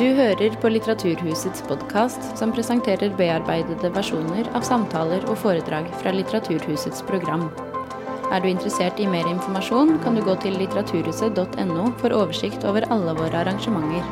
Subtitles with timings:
[0.00, 7.02] Du hører på Litteraturhusets podkast, som presenterer bearbeidede versjoner av samtaler og foredrag fra Litteraturhusets
[7.04, 7.44] program.
[8.32, 13.12] Er du interessert i mer informasjon, kan du gå til litteraturhuset.no for oversikt over alle
[13.20, 14.08] våre arrangementer.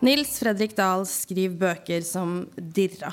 [0.00, 3.12] Nils Fredrik Dahl skriver bøker som dirra.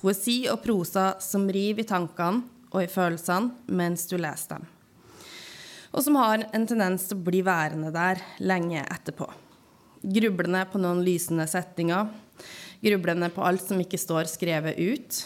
[0.00, 4.71] Poesi og prosa som river i tankene og i følelsene mens du leser dem.
[5.92, 9.28] Og som har en tendens til å bli værende der lenge etterpå.
[10.02, 12.08] Grublende på noen lysende setninger.
[12.82, 15.20] Grublende på alt som ikke står skrevet ut.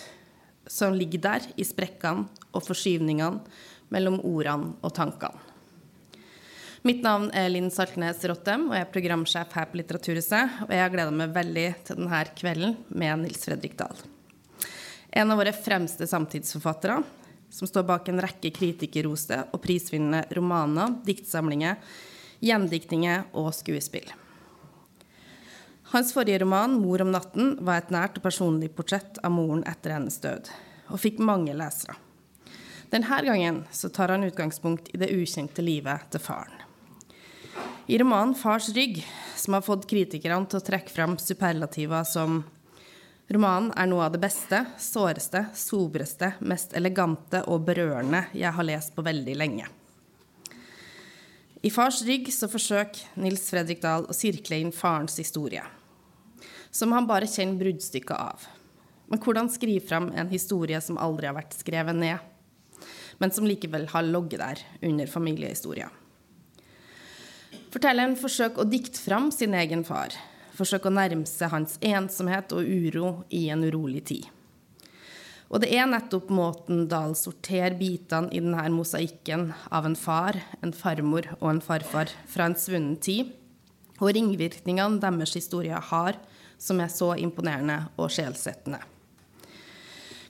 [0.66, 3.47] Som ligger der i sprekkene og forskyvningene
[3.95, 5.47] mellom ordene og tankene.
[6.87, 10.61] Mitt navn er Linn Saltnes Rottem, og jeg er programsjef her på Litteraturhuset.
[10.69, 13.97] Og jeg har gleda meg veldig til denne kvelden med Nils Fredrik Dahl.
[15.11, 17.01] En av våre fremste samtidsforfattere,
[17.56, 21.78] som står bak en rekke kritikerroste og prisvinnende romaner, diktsamlinger,
[22.44, 24.11] gjendiktninger og skuespill.
[25.94, 29.94] Hans forrige roman, 'Mor om natten', var et nært og personlig portrett av moren etter
[29.94, 30.50] hennes død,
[30.91, 31.94] og fikk mange lesere.
[32.91, 36.61] Denne gangen tar han utgangspunkt i det ukjente livet til faren.
[37.88, 39.05] I romanen 'Fars rygg',
[39.36, 42.44] som har fått kritikerne til å trekke fram superlativer som
[43.27, 48.94] Romanen er noe av det beste, såreste, sobreste, mest elegante og berørende jeg har lest
[48.94, 49.66] på veldig lenge.
[51.66, 55.64] I Fars rygg så forsøker Nils Fredrik Dahl å sirkle inn farens historie,
[56.70, 58.47] som han bare kjenner bruddstykket av.
[59.10, 62.22] Men hvordan skrive fram en historie som aldri har vært skrevet ned,
[63.19, 65.91] men som likevel har logget der under familiehistoria?
[67.74, 70.14] Fortelleren forsøker å dikte fram sin egen far,
[70.57, 74.27] forsøke å nærme seg hans ensomhet og uro i en urolig tid.
[75.47, 80.75] Og det er nettopp måten Dahl sorterer bitene i denne mosaikken av en far, en
[80.75, 83.31] farmor og en farfar fra en svunnen tid,
[84.00, 86.19] og ringvirkningene deres historier har,
[86.59, 88.81] som er så imponerende og sjelsettende.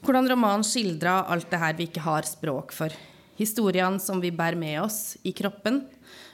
[0.04, 2.92] Hvordan romanen skildrer alt det her vi ikke har språk for.
[3.40, 5.82] Historiene som vi bærer med oss i kroppen,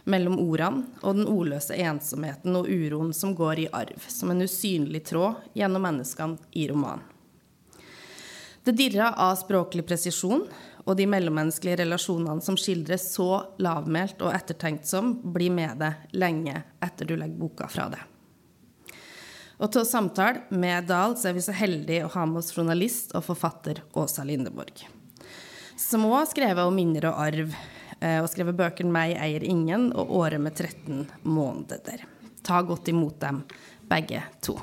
[0.05, 5.05] mellom ordene og den ordløse ensomheten og uroen som går i arv, som en usynlig
[5.09, 7.09] tråd gjennom menneskene i romanen.
[8.63, 10.45] Det dirrer av språklig presisjon,
[10.83, 16.63] og de mellommenneskelige relasjonene som skildres så lavmælt og ettertenkt som, blir med deg lenge
[16.83, 18.09] etter du legger boka fra deg.
[19.63, 22.51] Og til å samtale med Dahl så er vi så heldige å ha med oss
[22.55, 24.83] journalist og forfatter Åsa Lindeborg.
[25.79, 27.55] Som òg har skrevet om minner og arv,
[28.03, 32.03] og skrevet bøkene 'Meg eier ingen' og 'Året med 13 måneder'.
[32.43, 33.45] Ta godt imot dem,
[33.89, 34.59] begge to.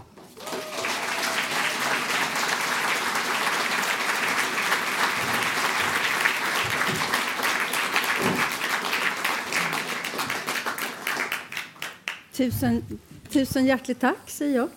[12.39, 12.83] Tusen,
[13.27, 14.69] tusen hjertelig takk, sier jeg.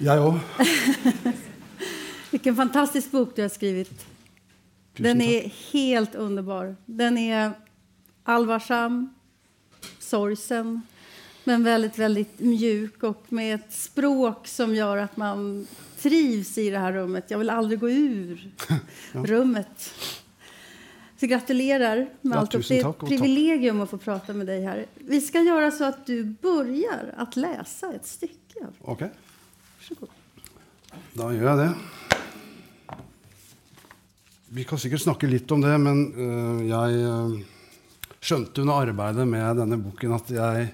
[0.00, 0.38] Jeg òg.
[2.30, 3.92] Hvilken fantastisk bok du har skrevet.
[4.98, 6.76] Den är helt underbar.
[6.86, 7.52] Den är
[8.22, 9.14] allvarsam,
[9.98, 10.82] sorgsen,
[11.44, 15.66] men väldigt, väldigt mjuk och med ett språk som gör att man
[15.98, 17.30] trivs i det här rummet.
[17.30, 18.50] Jag vill aldrig gå ur
[19.12, 19.22] ja.
[19.24, 19.94] rummet.
[21.20, 22.50] Så gratulerar med ja, allt.
[22.50, 24.86] Det är ett privilegium att få prata med dig här.
[24.94, 28.66] Vi ska göra så att du börjar att läsa ett stycke.
[28.80, 28.92] Okej.
[28.92, 29.08] Okay.
[29.78, 30.08] Varsågod.
[31.12, 31.74] Då gör jag det.
[34.50, 37.34] Vi kan sikkert snakke litt om det, men uh, jeg uh,
[38.16, 40.68] skjønte under arbeidet med denne boken at jeg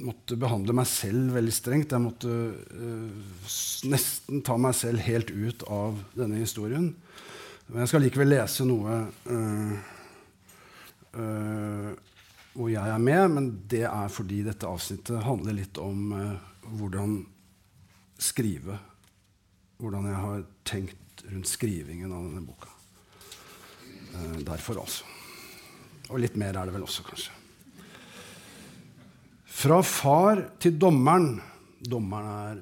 [0.00, 1.92] måtte behandle meg selv veldig strengt.
[1.92, 3.34] Jeg måtte uh,
[3.92, 6.94] nesten ta meg selv helt ut av denne historien.
[7.68, 9.02] Men jeg skal likevel lese noe
[12.54, 16.14] hvor jeg er med, men det er fordi dette avsnittet handler litt om
[16.78, 17.18] hvordan
[18.22, 18.78] skrive.
[19.82, 22.70] Hvordan jeg har tenkt rundt skrivingen av denne boka.
[24.14, 25.04] Eh, derfor, altså.
[26.08, 27.34] Og litt mer er det vel også, kanskje.
[29.58, 31.40] Fra far til dommeren.
[31.82, 32.60] Dommeren er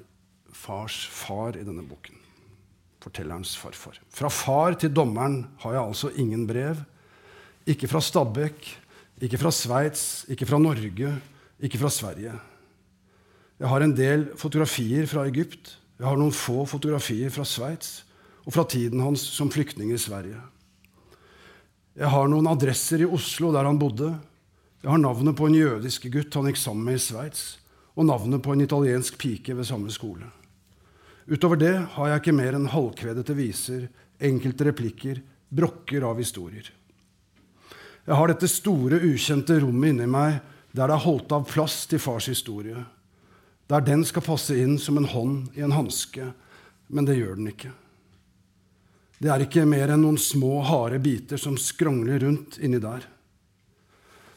[0.57, 2.17] fars far i denne boken.
[3.03, 3.99] Fortellerens farfar.
[4.11, 6.81] Fra far til dommeren har jeg altså ingen brev.
[7.69, 8.65] Ikke fra Stabekk,
[9.21, 11.13] ikke fra Sveits, ikke fra Norge,
[11.63, 12.33] ikke fra Sverige.
[13.57, 15.77] Jeg har en del fotografier fra Egypt.
[15.97, 18.06] Jeg har noen få fotografier fra Sveits
[18.47, 20.39] og fra tiden hans som flyktning i Sverige.
[21.97, 24.13] Jeg har noen adresser i Oslo der han bodde.
[24.83, 27.45] Jeg har navnet på en jødisk gutt han gikk sammen med i Sveits,
[27.97, 30.29] og navnet på en italiensk pike ved samme skole.
[31.27, 33.87] Utover det har jeg ikke mer enn halvkvedete viser,
[34.23, 36.69] enkelte replikker, brokker av historier.
[38.07, 40.37] Jeg har dette store, ukjente rommet inni meg
[40.71, 42.85] der det er holdt av plass til fars historie.
[43.67, 46.29] Der den skal passe inn som en hånd i en hanske.
[46.87, 47.73] Men det gjør den ikke.
[49.17, 53.07] Det er ikke mer enn noen små, harde biter som skrongler rundt inni der.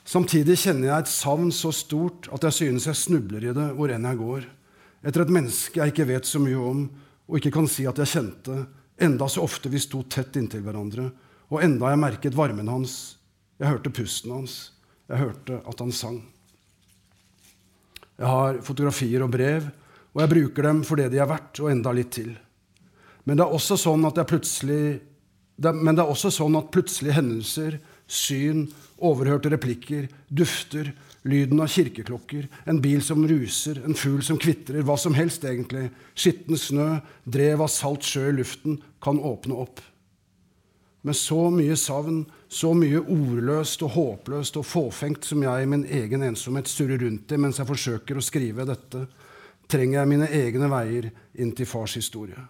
[0.09, 3.93] Samtidig kjenner jeg et savn så stort at jeg synes jeg snubler i det hvor
[3.93, 4.49] enn jeg går.
[5.05, 6.83] Etter et menneske jeg ikke vet så mye om,
[7.29, 8.57] og ikke kan si at jeg kjente,
[9.01, 11.07] enda så ofte vi sto tett inntil hverandre,
[11.53, 12.97] og enda jeg merket varmen hans,
[13.61, 14.59] jeg hørte pusten hans,
[15.11, 16.21] jeg hørte at han sang.
[18.21, 19.69] Jeg har fotografier og brev,
[20.13, 22.35] og jeg bruker dem for det de er verdt, og enda litt til.
[23.25, 27.79] Men det er også sånn at, det, men det er også sånn at plutselige hendelser,
[28.11, 28.67] syn,
[28.99, 30.93] overhørte replikker, dufter,
[31.29, 35.91] lyden av kirkeklokker, en bil som ruser, en fugl som kvitrer, hva som helst egentlig,
[36.17, 36.89] skitten snø,
[37.29, 39.83] drev av salt sjø i luften, kan åpne opp.
[41.07, 45.87] Med så mye savn, så mye ordløst og håpløst og fåfengt som jeg i min
[45.89, 49.07] egen ensomhet surrer rundt i mens jeg forsøker å skrive dette,
[49.71, 51.09] trenger jeg mine egne veier
[51.41, 52.43] inn til fars historie.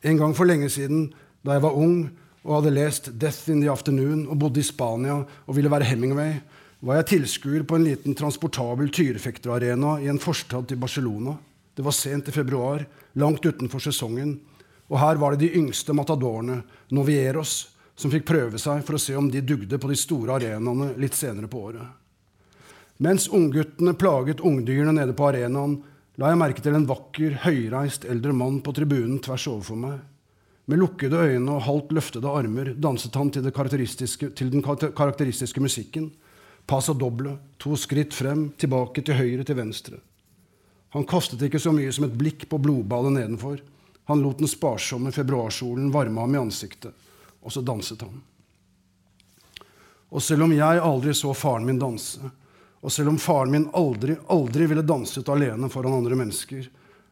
[0.00, 1.10] En gang for lenge siden,
[1.44, 2.08] da jeg var ung
[2.40, 6.40] og hadde lest 'Death in the Afternoon' og bodde i Spania og ville være Hemingway,
[6.80, 11.36] var jeg tilskuer på en liten transportabel tyrefekterarena i en forstad til Barcelona.
[11.76, 14.40] Det var sent i februar, langt utenfor sesongen.
[14.88, 19.14] Og her var det de yngste matadorene, novieros, som fikk prøve seg for å se
[19.16, 21.84] om de dugde på de store arenaene litt senere på året.
[22.98, 25.82] Mens ungguttene plaget ungdyrene nede på arenaen,
[26.20, 30.00] la jeg merke til en vakker, høyreist eldre mann på tribunen tvers overfor meg.
[30.68, 36.10] Med lukkede øyne og halvt løftede armer danset han til, til den karakteristiske musikken.
[36.68, 39.96] Passa doble, to skritt frem, tilbake til høyre, til venstre.
[40.94, 43.62] Han kastet ikke så mye som et blikk på blodbadet nedenfor.
[44.10, 46.92] Han lot den sparsomme februarsolen varme ham i ansiktet,
[47.40, 48.20] og så danset han.
[50.10, 52.20] Og selv om jeg aldri så faren min danse,
[52.80, 56.68] og selv om faren min aldri, aldri ville danset alene foran andre mennesker,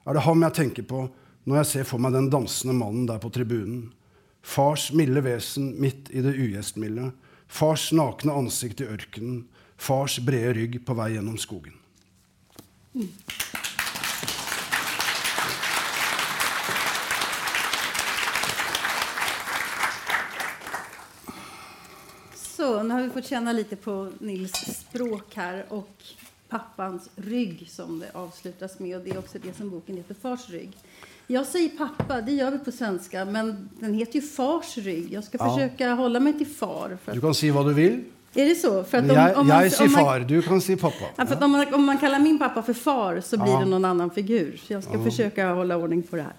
[0.08, 1.04] er det ham jeg tenker på
[1.48, 3.90] når jeg ser for meg den dansende mannen der på tribunen.
[4.44, 7.10] Fars milde vesen midt i det ugjestmilde.
[7.48, 9.42] Fars nakne ansikt i ørkenen.
[9.76, 11.76] Fars brede rygg på vei gjennom skogen.
[12.94, 13.12] Mm.
[22.58, 26.02] Så, nu har vi fått känna lite på Nils språk här och
[26.48, 28.96] pappans rygg som det avslutas med.
[28.96, 30.70] Och det är också det som boken heter, Fars rygg.
[31.26, 35.12] Jag säger pappa, det gör vi på svenska, men den heter ju Fars rygg.
[35.12, 35.54] Jag ska ja.
[35.54, 36.98] försöka hålla mig till far.
[37.12, 38.04] du kan si vad du vill.
[38.34, 38.84] Är det så?
[38.84, 41.04] För att om, jag, om man, jag säger far, du kan säga pappa.
[41.16, 43.58] Ja, för om, man, om man kallar min pappa för far så blir ja.
[43.58, 44.60] det någon annan figur.
[44.66, 46.34] Så jag ska försöka hålla ordning på det här.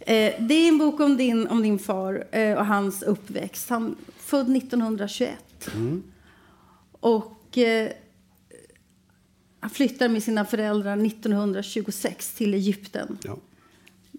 [0.00, 3.70] Eh, det är en bok om din, om din far eh, och hans uppväxt.
[3.70, 5.38] Han född 1921.
[5.74, 6.02] Mm.
[7.00, 7.90] Och eh,
[9.60, 13.18] han flyttar med sina föräldrar 1926 till Egypten.
[13.24, 13.36] Ja.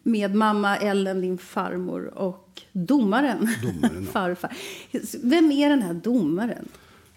[0.04, 4.12] Med mamma Ellen, din farmor, och domaren, domaren ja.
[4.12, 4.58] farfar.
[5.24, 6.68] Vem är den här domaren?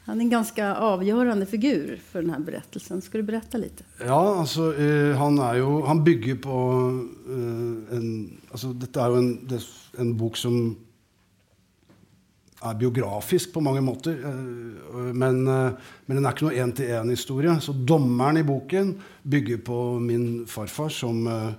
[0.05, 3.03] Han är en ganska avgörande figur för den här berättelsen.
[3.03, 3.85] Ska du berätta lite?
[4.07, 6.51] Ja, alltså, eh, han, är ju, han bygger på
[7.29, 8.39] eh, en...
[8.51, 9.49] Alltså, detta är en,
[9.99, 10.77] en bok som
[12.59, 14.19] er biografisk på mange måter.
[14.19, 15.73] Eh, men, eh,
[16.07, 17.61] men den er ikke noe én-til-én-historie.
[17.63, 21.53] Så dommeren i boken bygger på min farfar, som, eh,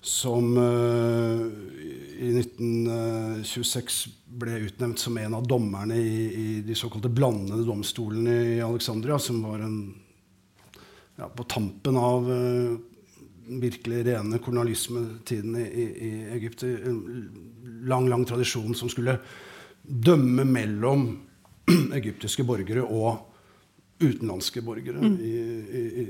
[0.00, 8.56] som i 1926 ble utnevnt som en av dommerne i, i de såkalte blandede domstolene
[8.56, 9.94] i Alexandria, som var en
[11.16, 12.22] ja, på tampen av
[13.46, 16.62] virkelig rene kolonialismetiden i, i, i Egypt.
[16.62, 17.02] En
[17.82, 19.18] lang, lang tradisjon som skulle
[19.86, 21.08] dømme mellom
[21.98, 23.32] egyptiske borgere og
[24.02, 25.00] utenlandske borgere.
[25.00, 25.16] Mm.
[25.20, 25.34] I,
[26.02, 26.06] i,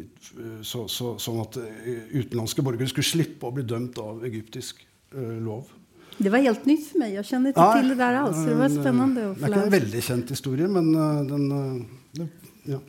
[0.67, 4.83] så, så, sånn at eh, utenlandske borgere skulle slippe å bli dømt av egyptisk
[5.15, 5.71] uh, lov.
[6.17, 7.15] Det var helt nytt for meg.
[7.19, 8.45] Jeg kjenner ikke ja, til det der Altså.
[8.49, 9.27] Det var spennende.
[9.37, 12.25] Det er ikke en veldig kjent historie, men uh, den uh,
[12.67, 12.81] ja.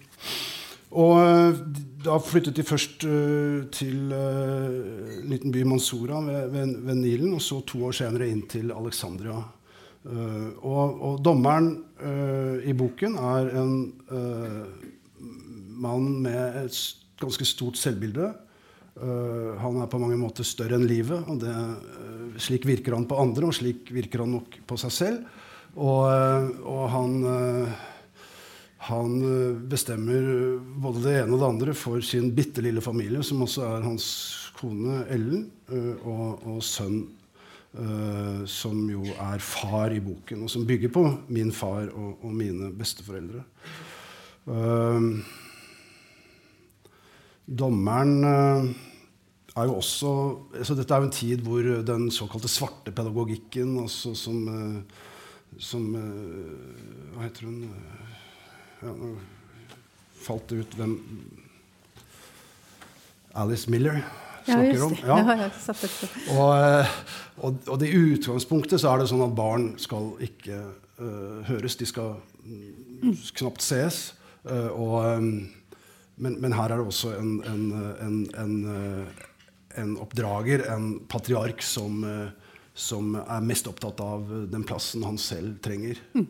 [0.97, 1.57] Og
[2.01, 3.03] da flyttet de først
[3.75, 8.45] til uh, liten by Mansoura ved, ved, ved Nilen, og så to år senere inn
[8.49, 9.35] til Alexandria
[10.07, 13.73] Uh, og, og, dommeren uh, i boken er en
[14.07, 14.61] uh,
[15.83, 16.77] mann med et
[17.19, 18.33] ganske stort selvbilde.
[18.97, 21.27] han er på mange måter større enn livet.
[21.29, 21.53] og det,
[22.41, 25.43] Slik virker han på andre, og slik virker han nok på seg selv.
[25.77, 26.01] Og,
[26.65, 27.13] og han,
[28.89, 29.13] han
[29.69, 33.85] bestemmer både det ene og det andre for sin bitte lille familie, som også er
[33.85, 34.07] hans
[34.57, 35.45] kone Ellen
[36.01, 37.03] og, og sønn
[37.75, 42.31] Uh, som jo er far i boken, og som bygger på min far og, og
[42.33, 43.43] mine besteforeldre.
[44.47, 45.19] Uh,
[47.45, 48.69] dommeren uh,
[49.51, 50.13] er jo også
[50.55, 54.85] altså Dette er jo en tid hvor den såkalte svarte pedagogikken, altså som,
[55.59, 57.65] som Hva heter hun
[58.81, 58.93] ja,
[60.23, 60.95] falt ut hvem
[63.37, 64.01] Alice Miller
[64.47, 64.95] snakker om.
[65.03, 65.17] Ja.
[66.33, 66.95] Og, eh,
[67.43, 70.61] og, og i utgangspunktet så er det sånn at barn skal ikke
[71.01, 71.77] uh, høres.
[71.79, 74.01] De skal mm, knapt ses.
[74.47, 75.29] Uh, og, um,
[76.17, 77.67] men, men, her er det også en, en,
[78.01, 78.55] en, en,
[79.77, 85.59] en oppdrager, en patriark, som, uh, som, er mest opptatt av den plassen han selv
[85.65, 86.01] trenger.
[86.17, 86.27] Mm.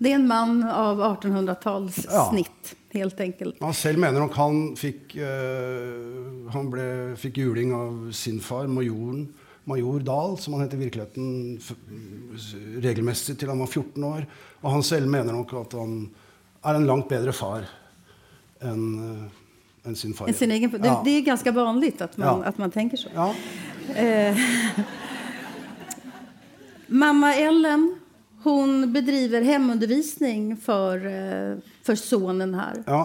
[0.00, 2.72] det er en mann av 1800-tallssnitt.
[2.72, 3.58] Ja helt enkelt.
[3.62, 6.86] Han selv mener nok han fikk, uh, han ble,
[7.20, 9.26] fikk juling av sin far, majoren,
[9.66, 11.58] major Dahl, som han het i virkeligheten
[12.84, 14.28] regelmessig til han var 14 år.
[14.62, 15.98] Og han selv mener nok at han
[16.66, 17.66] er en langt bedre far
[18.64, 19.26] enn uh,
[19.86, 20.28] enn sin far.
[20.28, 21.00] En sin egen, det, ja.
[21.04, 22.50] det, er ganske vanlig at man, ja.
[22.50, 23.14] at man tenker sånn.
[23.14, 23.28] Ja.
[23.94, 24.46] Eh,
[27.02, 27.88] mamma Ellen
[28.46, 32.82] hun bedriver hemundervisning for, eh, for sonen her.
[32.86, 33.02] Ja.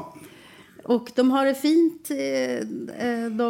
[0.92, 2.12] Og de har det fint.
[2.12, 3.50] Eh, eh, de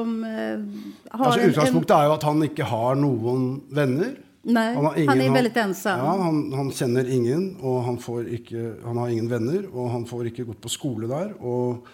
[1.12, 4.14] har altså, utgangspunktet er jo at han ikke har noen venner.
[4.42, 6.02] Nei, han, ingen, han er veldig ensom.
[6.02, 9.68] Ja, han, han, kjenner ingen, og han, ikke, han, har ingen venner.
[9.72, 11.36] Og han får ikke gått på skole der.
[11.40, 11.86] Og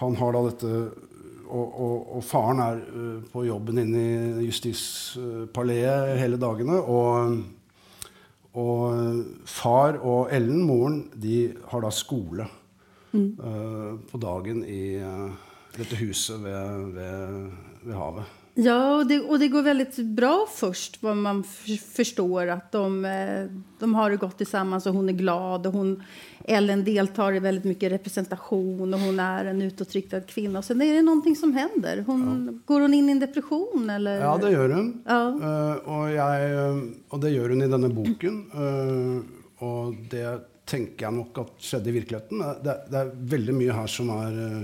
[0.00, 0.70] han har da dette
[1.52, 2.78] og, og, og faren er
[3.28, 4.04] på jobben inne
[4.40, 6.78] i Justispaleet hele dagene.
[6.80, 7.42] Og
[8.52, 12.44] og far og Ellen, moren, de har da skole
[13.12, 13.30] mm.
[13.40, 15.32] uh, på dagen i uh,
[15.78, 17.50] dette huset ved, ved,
[17.86, 18.38] ved havet.
[18.52, 23.46] Ja, og det, og det, går veldig bra først, hvor man forstår at de, eh,
[23.80, 25.66] de, har det godt sammen, og hun er glad.
[25.66, 25.94] og hun,
[26.48, 30.58] Ellen deltar i veldig mye representasjon, og hun er en utåtriktad kvinne.
[30.58, 32.02] Og så er det noe som hender.
[32.08, 32.54] Hon, ja.
[32.66, 33.88] Går hun inn i en depresjon?
[33.96, 34.24] Eller?
[34.24, 34.88] Ja, det gjør hun.
[35.06, 35.20] Ja.
[35.38, 36.52] Uh, og, jeg,
[37.08, 38.38] og, det gjør hun i denne boken.
[38.54, 40.28] Uh, og det
[40.68, 42.46] tenker jeg nok at skjedde i virkeligheten.
[42.64, 44.62] Det, det er veldig mye her som er uh,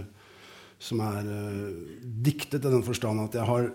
[0.79, 3.71] som er uh, diktet i den forstand at jeg har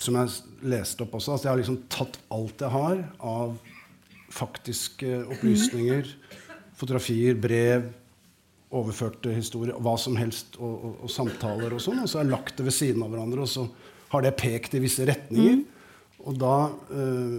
[0.00, 0.30] Som jeg
[0.64, 3.58] leste opp også, at jeg har liksom tatt alt jeg har av
[4.32, 6.06] faktiske opplysninger,
[6.80, 7.90] fotografier, brev,
[8.70, 12.34] overførte historier, hva som helst, og, og, og samtaler og sånn, og så har jeg
[12.36, 13.66] lagt det ved siden av hverandre, og så
[14.10, 15.60] har det pekt i visse retninger.
[15.60, 15.68] Mm.
[16.28, 16.54] Og da
[16.92, 17.36] øh,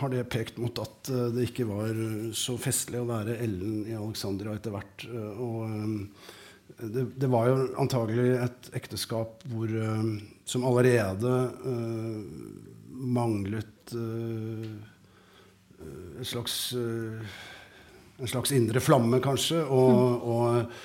[0.00, 1.92] har det pekt mot at øh, det ikke var
[2.36, 5.04] så festlig å være Ellen i Alexandria etter hvert.
[5.04, 5.58] Øh, og
[6.80, 9.68] det, det, var jo antagelig et ekteskap hvor,
[10.48, 11.32] som allerede
[12.88, 13.92] manglet
[16.22, 16.70] et slags,
[18.20, 19.62] en slags indre flamme, kanskje.
[19.64, 20.32] Og, mm.
[20.32, 20.80] og,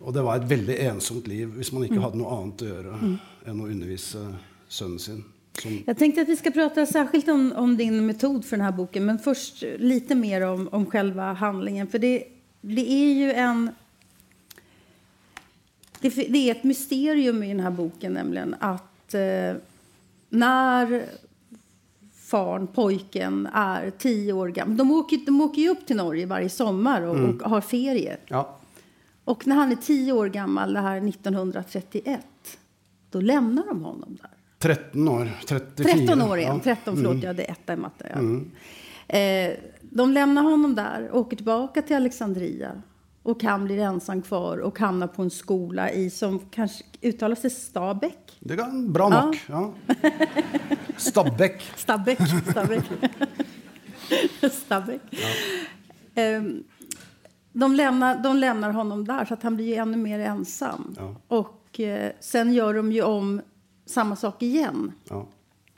[0.00, 2.04] og, det var et veldig ensomt liv hvis man ikke mm.
[2.04, 3.16] hadde noe annet å gjøre mm.
[3.46, 4.26] enn å undervise
[4.68, 5.24] sønnen sin.
[5.56, 9.06] Som Jeg tenkte at vi skal prate særskilt om, om, din metod for denne boken,
[9.08, 11.88] men først litt mer om, om selve handlingen.
[11.88, 12.14] For det,
[12.60, 13.66] det er jo en
[16.02, 19.56] det, det, er et mysterium i denne boken, nemlig at eh,
[20.28, 21.06] när
[22.26, 24.76] farn, pojken, är tio år gammal.
[24.76, 27.40] De åker, de åker ju upp till Norge varje sommar och, mm.
[27.40, 28.16] och har ferie.
[28.26, 28.58] Ja.
[29.24, 32.20] Och när han är tio år gammal, det här 1931,
[33.10, 34.30] då lämnar de honom där.
[34.58, 35.30] 13 år.
[35.46, 35.92] 34.
[35.94, 36.54] 13 år igen.
[36.64, 36.74] Ja.
[36.74, 37.20] 13, förlåt, mm.
[37.20, 38.06] jag hade etta i matte.
[38.10, 38.18] Ja.
[38.18, 38.50] Mm.
[39.08, 42.82] Eh, de lämnar honom där, åker tillbaka till Alexandria
[43.22, 47.50] och han blir ensam kvar och hamnar på en skola i, som kanske uttalas i
[47.50, 48.25] Stabäck.
[48.46, 49.44] Det kan bra nok.
[49.48, 49.72] Ja.
[50.02, 50.10] ja.
[50.96, 51.72] Stabæk.
[51.76, 52.18] Stabæk.
[52.50, 52.84] Stabæk.
[54.52, 55.00] Stabæk.
[55.10, 56.38] Ja.
[56.38, 56.64] Um,
[57.52, 60.94] de, lämnar, de lämnar honom där, så att han blir ännu mer ensam.
[60.98, 61.14] Ja.
[61.28, 63.40] Och eh, sen gör de ju om
[63.86, 64.92] samma sak igen.
[65.08, 65.26] Ja.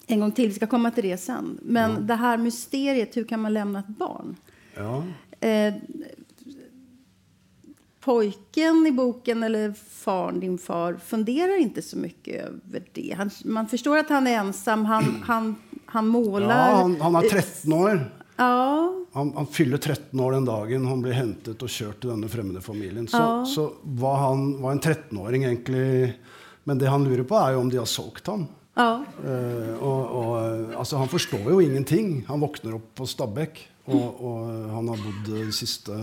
[0.07, 0.49] En gång till.
[0.49, 1.59] Vi ska komma till det sen.
[1.63, 4.37] Men det här mysteriet, hur kan man lämna ett barn?
[4.75, 5.05] Ja.
[5.49, 5.75] Eh,
[8.09, 13.15] pojken i boken, eller faren, din far, funderar inte så mycket över det.
[13.19, 14.85] Han, man förstår att han är ensam.
[14.85, 16.71] Han, han, han målar.
[16.71, 18.00] Ja, han, han er 13 år.
[18.37, 18.95] Ja.
[19.12, 22.65] Han, han, fyller 13 år den dagen han blir hentet og kjørt til denne fremmede
[22.65, 23.11] familien.
[23.12, 23.45] Så, ja.
[23.45, 26.15] så var han var en 13-åring egentlig
[26.65, 28.49] Men det han lurer på, er jo om de har solgt ham.
[28.79, 29.03] Ja.
[29.21, 30.35] Uh, og, og,
[30.81, 32.23] altså, han forstår jo ingenting.
[32.29, 35.97] Han våkner opp på Stabekk, og, og han har bodd de siste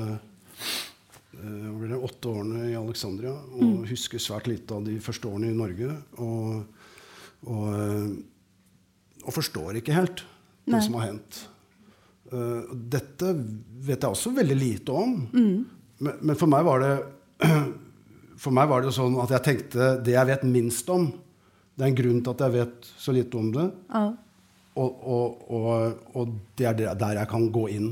[1.41, 3.81] uh, åtte årene i Alexandria og mm.
[3.89, 5.91] husker svært lite av de første årene i Norge.
[6.23, 6.63] Og,
[7.45, 10.23] og, eh, og forstår ikke helt
[10.65, 11.43] det som har hendt.
[12.31, 13.31] Uh, dette
[13.85, 15.17] vet jeg også veldig lite om.
[15.29, 15.59] Mm.
[16.01, 16.93] Men, men, for meg var det
[18.43, 21.07] for meg var det sånn at jeg tenkte det jeg vet minst om,
[21.75, 23.65] det er en grunn til at jeg vet så lite om det.
[23.91, 24.05] Ja.
[24.75, 27.89] Og, og, og, og, det er der jeg kan gå inn.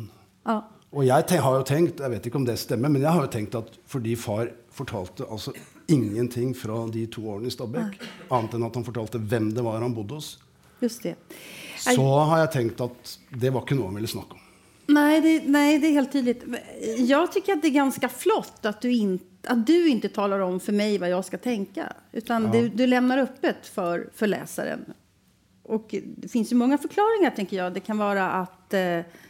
[0.47, 0.57] Ja.
[0.93, 3.31] Og jeg har jo tenkt, jeg vet ikke om det stemmer, men jeg har jo
[3.33, 5.53] tenkt at fordi far fortalte altså
[5.89, 7.97] ingenting fra de to årene i Stabekk,
[8.29, 10.37] annet enn at han fortalte hvem det var han bodde hos,
[10.83, 11.15] Just det.
[11.79, 14.41] så har jeg tenkt at det var ikke noe han ville snakke om.
[14.93, 16.59] Nei, det, nei, det er helt tydelig.
[16.99, 19.15] Jeg syns att det er ganske flott at du, in,
[19.47, 21.87] at du ikke taler om for meg hva jeg skal tenke.
[22.11, 22.51] Utan ja.
[22.51, 24.83] du, du lämnar öppet for, for leseren.
[25.71, 27.75] Og det fins mange forklaringer, tenker jeg.
[27.77, 29.21] Det kan være at eh,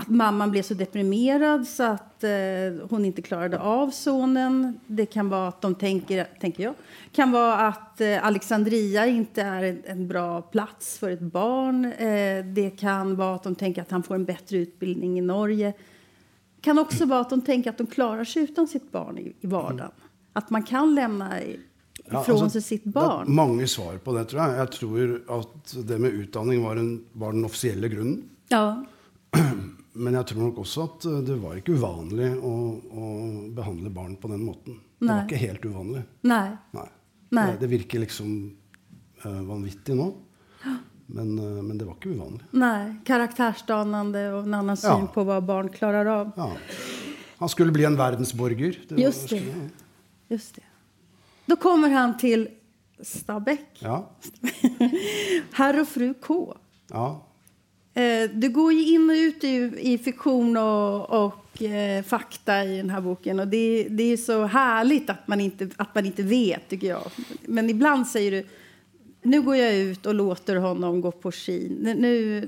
[0.00, 2.30] att mamman blev så deprimerad så att eh,
[2.90, 4.80] hon inte klarade av sonen.
[4.86, 6.74] Det kan vara att de tänker, tänker jag,
[7.12, 11.84] kan vara att eh, Alexandria inte är en, en, bra plats för ett barn.
[11.84, 15.72] Eh, det kan vara att de tänker att han får en bättre utbildning i Norge.
[16.56, 19.36] Det kan också vara att de tänker att de klarar sig utan sitt barn i,
[19.40, 19.90] i vardagen.
[20.32, 21.58] At Att man kan lämna ifrån
[22.10, 23.26] ja, altså, seg sitt barn.
[23.26, 24.56] Det er mange svar på det, tror jeg.
[24.56, 28.22] Jeg tror at det med utdanning var, en, var den offisielle grunnen.
[28.48, 28.84] Ja.
[29.92, 33.10] Men jeg tror nok også at eh, det var ikke uvanlig å, å
[33.54, 34.78] behandle barn på den måten.
[35.00, 35.06] Nei.
[35.06, 36.02] Det var ikke helt uvanlig.
[36.30, 36.46] Nei.
[36.76, 36.88] Nei.
[37.30, 37.46] Nei.
[37.46, 38.30] Det, det, virker liksom
[39.24, 40.08] uh, vanvittig nå.
[41.10, 42.46] Men, uh, men, det var ikke uvanlig.
[42.58, 43.02] Nei.
[43.06, 45.10] Karakterdannende og en annen syn ja.
[45.14, 46.32] på hva barn klarer av.
[46.38, 46.50] Ja.
[47.40, 48.82] Han skulle bli en verdensborger.
[48.90, 49.40] Det Just, det.
[49.40, 49.70] Skulle,
[50.30, 50.66] Just det.
[51.50, 52.46] Da kommer han til
[53.02, 53.80] Stabekk.
[53.80, 54.02] Ja.
[55.58, 56.36] Herr og fru K.
[56.92, 57.08] Ja.
[57.94, 62.76] Eh, du går ju in och ut i, i fiktion och, och eh, fakta i
[62.76, 63.40] den här boken.
[63.40, 67.10] Och det, det är så härligt att man, inte, att man inte vet, tycker jag.
[67.42, 68.46] Men ibland säger du
[69.22, 71.76] nu går jag ut och låter honom gå på ski.
[71.80, 71.94] Nu,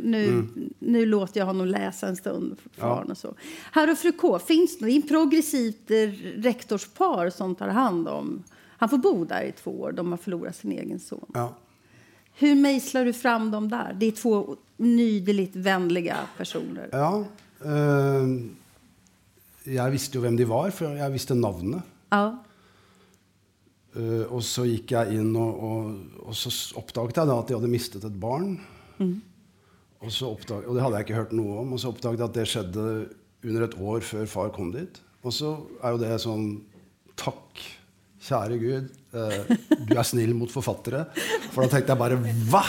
[0.04, 0.70] nu, mm.
[0.78, 3.04] nu låter jag honom läsa en stund för ja.
[3.08, 3.34] och så.
[3.72, 5.90] Herr och fru K, finns det ett progressivt
[6.36, 8.42] rektorspar som tar hand om...
[8.76, 9.92] Han får bo där i två år.
[9.92, 11.30] De har förlorat sin egen son.
[11.34, 11.54] Ja.
[12.38, 13.96] Hur mejslar du fram dem där?
[13.98, 16.88] Det är två nydeligt vänliga personer.
[16.92, 17.24] Ja.
[17.64, 18.28] Eh,
[19.72, 21.84] jeg visste jo hvem de var, for jeg visste navnet.
[22.10, 22.24] Ja.
[23.92, 27.70] Eh, og så gikk jeg inn, og, og, og så oppdaget jeg at de hadde
[27.70, 28.56] mistet et barn.
[28.98, 29.20] Mm.
[30.02, 31.76] Og, oppdaget, og, det hadde jeg ikke hørt noe om.
[31.76, 32.86] Og så oppdaget jeg at det skjedde
[33.42, 34.98] under et år før far kom dit.
[35.22, 36.52] Og så er jo det sånn
[37.22, 37.60] Takk,
[38.24, 41.04] kjære Gud, du er snill mot forfattere.
[41.52, 42.64] For da tenkte jeg bare Hva?!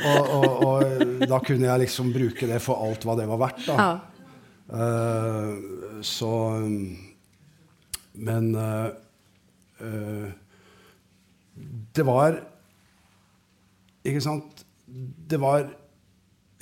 [0.00, 3.66] Og, og, og, da kunne jeg liksom bruke det for alt hva det var verdt.
[3.68, 3.76] Da.
[3.76, 3.90] Ja.
[4.70, 6.30] Uh, så
[8.14, 8.86] Men uh,
[9.82, 10.28] uh,
[11.90, 12.36] Det var
[14.06, 14.62] Ikke sant?
[14.86, 15.66] Det var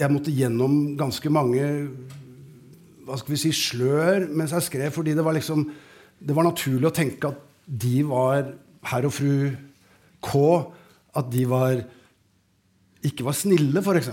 [0.00, 1.68] Jeg måtte gjennom ganske mange
[3.08, 5.62] hva skal vi si, slør mens jeg skrev, fordi det var liksom
[6.20, 8.50] det var naturlig å tenke at de var
[8.88, 9.32] herr og fru
[10.24, 10.34] K.
[11.18, 11.82] At de var
[13.06, 14.10] ikke var snille, f.eks.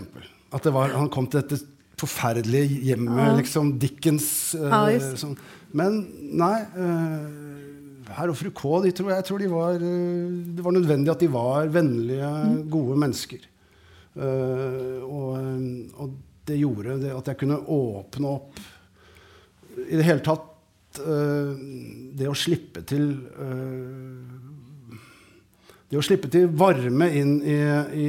[0.56, 1.62] At var, han kom til dette
[2.00, 3.34] forferdelige hjemmet, ja.
[3.38, 4.28] liksom Dickens
[4.60, 4.76] uh,
[5.16, 5.36] som,
[5.76, 6.02] Men
[6.36, 6.58] nei.
[6.76, 11.14] Uh, herr og fru K, de tror, jeg tror de var, uh, det var nødvendig
[11.14, 12.64] at de var vennlige, mm.
[12.72, 13.52] gode mennesker.
[14.16, 15.32] Og,
[16.00, 16.12] og,
[16.48, 18.60] det gjorde det at jeg kunne åpne opp
[19.90, 21.02] I det hele tatt
[22.16, 23.10] Det å slippe til
[25.96, 27.56] det å slippe til varme inn i,
[27.96, 28.06] i,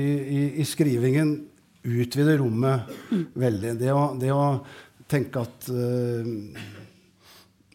[0.00, 1.34] i, i skrivingen
[1.84, 3.24] utvider rommet mm.
[3.36, 3.72] veldig.
[3.80, 4.44] Det å, det å,
[5.08, 6.24] tenke at uh,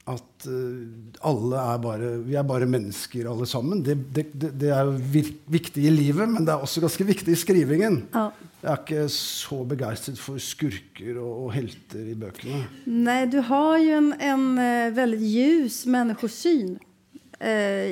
[0.04, 0.82] at uh,
[1.30, 3.84] alle er bare Vi er bare mennesker, alle sammen.
[3.86, 4.26] Det, det,
[4.60, 8.02] det er viktig i livet, men det er også ganske viktig i skrivingen.
[8.14, 8.28] Ja.
[8.64, 12.64] Jeg er ikke så begeistret for skurker og, og, helter i bøkene.
[12.88, 16.93] Nei, du har jo en, en uh, veldig ljus menneskesyn eh,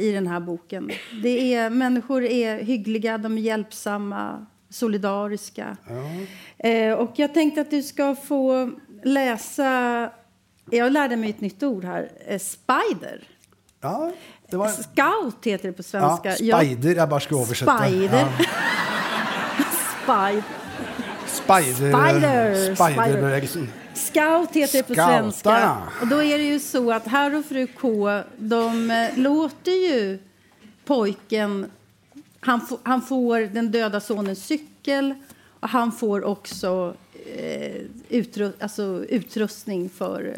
[0.02, 0.92] i denne boken.
[1.24, 5.78] Det är, människor är hyggliga, de är hjälpsamma, solidariska.
[5.88, 6.70] Ja.
[6.70, 8.72] Eh, och jag tänkte att du ska få
[9.04, 10.10] läsa...
[10.72, 12.12] Jag lärde mig ett nytt ord här.
[12.28, 13.28] Eh, spider.
[13.82, 14.12] Ja,
[14.50, 14.68] det var...
[14.68, 16.36] Scout heter det på svenska.
[16.40, 16.96] Ja, spider.
[16.96, 17.78] Jag bara ska översätta.
[17.78, 18.26] Spider.
[18.38, 18.46] Ja.
[20.04, 20.44] Spider.
[21.28, 22.76] Spider.
[22.76, 23.70] Spiderbevegelsen.
[23.94, 25.78] Scout heter det på svenska.
[26.02, 30.20] Och då är det ju så att herr och fru K, de eh, låter ju
[30.86, 31.72] pojken...
[32.40, 35.14] Han, han får den döda sonens cykel
[35.60, 36.94] och han får också
[37.36, 40.36] eh, utru alltså, utrustning för,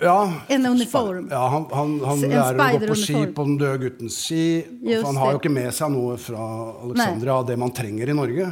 [0.00, 1.28] Ja, En uniform.
[1.30, 4.66] Ja, han, han, han lærer å gå på ski på Den døde guttens ski.
[5.04, 6.42] Han har jo ikke med seg noe fra
[6.84, 8.50] Alexandria av det man trenger i Norge.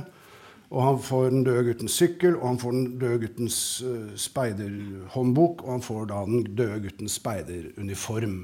[0.75, 3.57] Og han får Den døde guttens sykkel, og han får Den døde guttens
[3.87, 8.39] uh, speiderhåndbok, og han får da Den døde guttens speideruniform.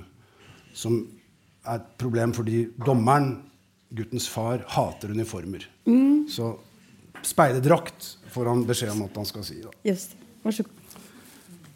[0.74, 1.00] Som
[1.66, 3.34] er et problem fordi dommeren,
[3.90, 5.66] guttens far, hater uniformer.
[5.90, 6.28] Mm.
[6.30, 6.54] Så
[7.26, 9.60] speiderdrakt får han beskjed om at han skal si.
[9.64, 9.74] da.
[9.84, 10.64] Just det.
[10.64, 10.98] god.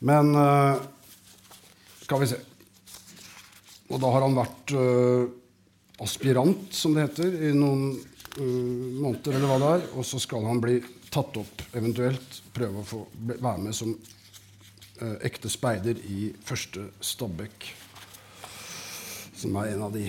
[0.04, 0.78] Men uh,
[2.04, 2.38] skal vi se
[3.88, 5.26] Og da har han vært uh,
[6.04, 7.92] aspirant, som det heter, i noen
[8.40, 9.86] måneder, eller hva det er.
[9.98, 10.78] Og så skal han bli
[11.14, 17.68] tatt opp, eventuelt prøve å få være med som eh, ekte speider i første Stabekk.
[19.38, 20.08] Som er en av de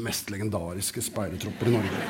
[0.00, 2.04] mest legendariske speidertropper i Norge.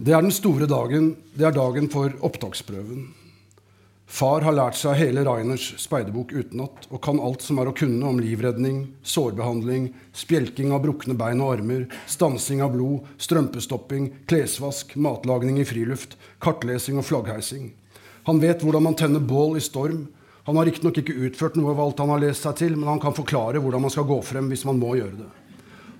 [0.00, 1.12] Det er den store dagen.
[1.36, 3.08] Det er dagen for opptaksprøven.
[4.10, 8.08] Far har lært seg hele Rainers speiderbok utenat og kan alt som er å kunne
[8.08, 15.60] om livredning, sårbehandling, spjelking av brukne bein og armer, stansing av blod, strømpestopping, klesvask, matlagning
[15.62, 17.70] i friluft, kartlesing og flaggheising.
[18.26, 20.08] Han vet hvordan man tenner bål i storm.
[20.48, 23.02] Han har riktignok ikke utført noe av alt han har lest seg til, men han
[23.02, 25.30] kan forklare hvordan man skal gå frem hvis man må gjøre det.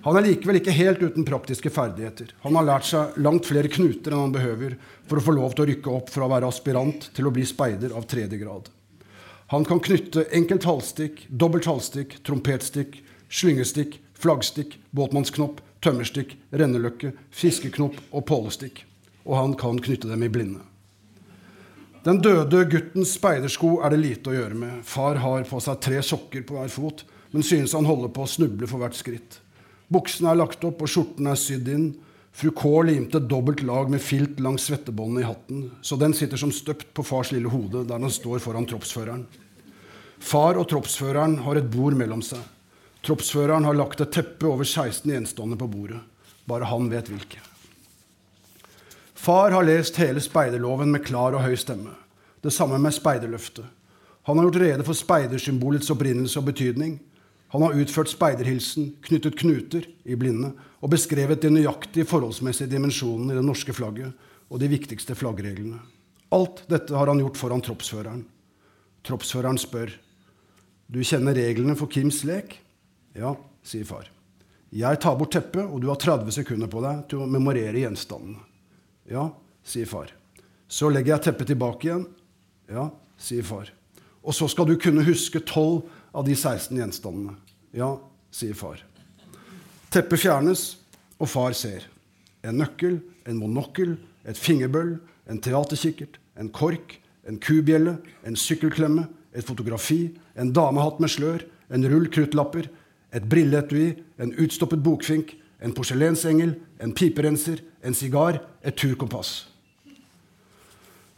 [0.01, 2.31] Han er likevel ikke helt uten praktiske ferdigheter.
[2.41, 5.65] Han har lært seg langt flere knuter enn han behøver for å få lov til
[5.65, 8.71] å rykke opp fra å være aspirant til å bli speider av tredje grad.
[9.53, 12.97] Han kan knytte enkelt halvstikk, dobbelt halvstikk, trompetstikk,
[13.29, 18.81] slyngestikk, flaggstikk, båtmannsknopp, tømmerstikk, renneløkke, fiskeknopp og pålestikk.
[19.27, 20.63] Og han kan knytte dem i blinde.
[22.01, 24.81] Den døde guttens speidersko er det lite å gjøre med.
[24.87, 28.31] Far har på seg tre sokker på hver fot, men synes han holder på å
[28.31, 29.37] snuble for hvert skritt.
[29.91, 31.89] Buksene er lagt opp, og skjorten er sydd inn.
[32.31, 36.53] Fru K limte dobbelt lag med filt langs svettebåndet i hatten, så den sitter som
[36.55, 39.25] støpt på fars lille hode der den står foran troppsføreren.
[40.21, 42.39] Far og troppsføreren har et bord mellom seg.
[43.03, 45.99] Troppsføreren har lagt et teppe over 16 gjenstander på bordet.
[46.47, 47.41] Bare han vet hvilke.
[49.17, 51.91] Far har lest hele speiderloven med klar og høy stemme.
[52.41, 53.65] Det samme med speiderløftet.
[54.29, 56.99] Han har gjort rede for speidersymbolets opprinnelse og betydning.
[57.51, 63.39] Han har utført speiderhilsen, knyttet knuter i blinde og beskrevet de nøyaktige forholdsmessige dimensjonene i
[63.39, 64.15] det norske flagget
[64.47, 65.81] og de viktigste flaggreglene.
[66.31, 68.23] Alt dette har han gjort foran troppsføreren.
[69.03, 69.91] Troppsføreren spør.
[70.87, 72.55] Du kjenner reglene for Kims lek?
[73.19, 73.35] Ja,
[73.67, 74.07] sier far.
[74.71, 78.39] Jeg tar bort teppet, og du har 30 sekunder på deg til å memorere gjenstandene.
[79.11, 79.27] Ja,
[79.67, 80.13] sier far.
[80.71, 82.05] Så legger jeg teppet tilbake igjen.
[82.71, 82.87] Ja,
[83.19, 83.67] sier far.
[84.23, 87.35] Og så skal du kunne huske 12 av de 16 gjenstandene.
[87.75, 87.95] Ja,
[88.31, 88.83] sier far.
[89.91, 90.65] Teppet fjernes,
[91.21, 91.85] og far ser.
[92.43, 94.95] En nøkkel, en monokkel, et fingerbøll,
[95.29, 96.97] en teaterkikkert, en kork,
[97.27, 102.67] en kubjelle, en sykkelklemme, et fotografi, en damehatt med slør, en rull kruttlapper,
[103.11, 109.47] et brilleetui, en utstoppet bokfink, en porselensengel, en piperenser, en sigar, et turkompass.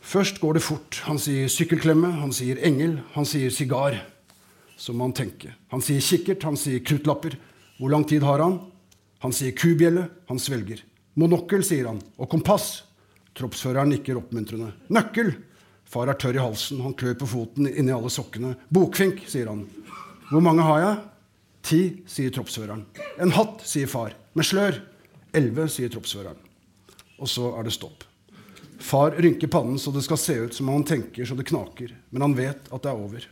[0.04, 1.00] Først går det fort.
[1.08, 4.02] Han sier sykkelklemme, han sier engel, han sier sigar.
[4.84, 5.54] Så må han tenke.
[5.72, 7.38] Han sier kikkert, han sier kruttlapper.
[7.78, 8.58] Hvor lang tid har han?
[9.24, 10.82] Han sier kubjelle, han svelger.
[11.16, 12.02] Monokkel, sier han.
[12.20, 12.82] Og kompass.
[13.38, 14.74] Troppsføreren nikker oppmuntrende.
[14.92, 15.32] Nøkkel!
[15.88, 18.56] Far er tørr i halsen, han klør på foten inni alle sokkene.
[18.74, 19.62] Bokfink, sier han.
[20.32, 20.98] Hvor mange har jeg?
[21.64, 22.82] Ti, sier troppsføreren.
[23.24, 24.16] En hatt, sier far.
[24.36, 24.82] Med slør.
[25.38, 26.42] Elleve, sier troppsføreren.
[27.22, 28.04] Og så er det stopp.
[28.84, 31.94] Far rynker pannen så det skal se ut som om han tenker så det knaker,
[32.12, 33.30] men han vet at det er over.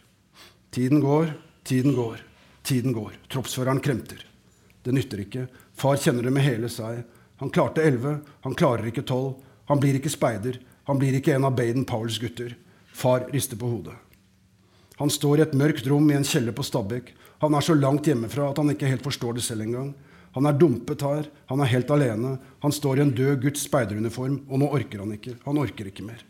[0.72, 2.22] Tiden går, tiden går,
[2.64, 3.12] tiden går.
[3.28, 4.22] Troppsføreren kremter.
[4.84, 5.48] Det nytter ikke.
[5.76, 7.02] Far kjenner det med hele seg.
[7.44, 9.34] Han klarte elleve, han klarer ikke tolv.
[9.68, 10.62] Han blir ikke speider.
[10.88, 12.56] Han blir ikke en av Baden Powells gutter.
[12.96, 13.98] Far rister på hodet.
[14.96, 17.12] Han står i et mørkt rom i en kjeller på Stabekk.
[17.44, 19.92] Han er så langt hjemmefra at han ikke helt forstår det selv engang.
[20.38, 22.38] Han er dumpet her, han er helt alene.
[22.64, 25.36] Han står i en død Guds speideruniform, og nå orker han ikke.
[25.44, 26.22] Han orker ikke mer.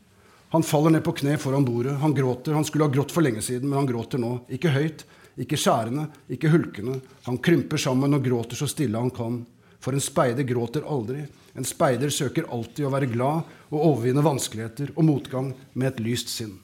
[0.52, 1.94] Han faller ned på kne foran bordet.
[2.02, 2.54] Han gråter.
[2.54, 4.34] Han skulle ha grått for lenge siden, men han gråter nå.
[4.52, 5.06] Ikke høyt,
[5.40, 6.98] ikke skjærende, ikke hulkende.
[7.28, 9.46] Han krymper sammen og gråter så stille han kan.
[9.82, 11.24] For en speider gråter aldri.
[11.56, 16.32] En speider søker alltid å være glad og overvinne vanskeligheter og motgang med et lyst
[16.32, 16.58] sinn.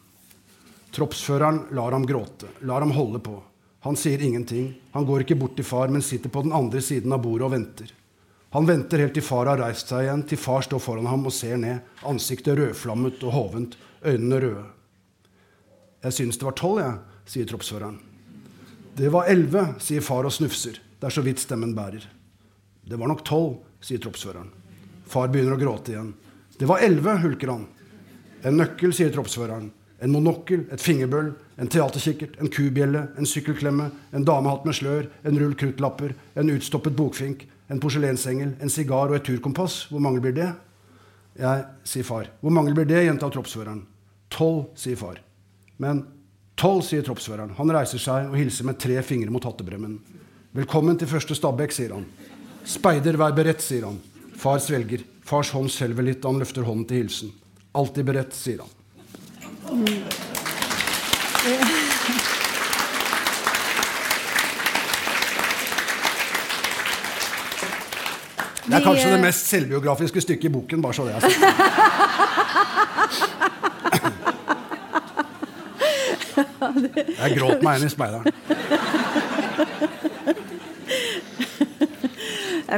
[0.91, 3.37] Troppsføreren lar ham gråte, lar ham holde på.
[3.87, 4.73] Han sier ingenting.
[4.91, 7.55] Han går ikke bort til far, men sitter på den andre siden av bordet og
[7.55, 7.95] venter.
[8.55, 11.35] Han venter helt til far har reist seg igjen, til far står foran ham og
[11.35, 14.65] ser ned, ansiktet rødflammet og hovent, øynene røde.
[16.05, 17.97] Jeg syns det var tolv, jeg, sier troppsføreren.
[18.97, 20.79] Det var elleve, sier far og snufser.
[20.97, 22.05] Det er så vidt stemmen bærer.
[22.87, 24.47] Det var nok tolv, sier troppsføreren.
[25.07, 26.13] Far begynner å gråte igjen.
[26.57, 27.67] Det var elleve, hulker han.
[28.47, 29.67] En nøkkel, sier troppsføreren.
[30.01, 35.39] En monokkel, et fingerbøl, en teaterkikkert, en kubjelle, en sykkelklemme, en damehatt med slør, en
[35.41, 39.87] rull kruttlapper, en utstoppet bokfink, en porselensengel, en sigar og et turkompass.
[39.91, 40.49] Hvor mange blir det?
[41.37, 42.29] Jeg sier far.
[42.41, 43.03] Hvor mange blir det?
[43.05, 43.83] gjentar troppsføreren.
[44.33, 45.19] Tolv, sier far.
[45.77, 46.05] Men
[46.57, 47.55] tolv, sier troppsføreren.
[47.59, 49.99] Han reiser seg og hilser med tre fingre mot hattebremmen.
[50.57, 52.07] Velkommen til første Stabekk, sier han.
[52.67, 53.99] Speider, vær beredt, sier han.
[54.37, 55.03] Far svelger.
[55.27, 57.29] Fars hånd skjelver litt, og han løfter hånden til hilsen.
[57.77, 58.71] Alltid beredt, sier han.
[68.67, 70.81] Det er kanskje det mest selvbiografiske stykket i boken.
[70.83, 71.37] bare så det er sagt.
[77.17, 78.25] Jeg gråt meg inn i speideren.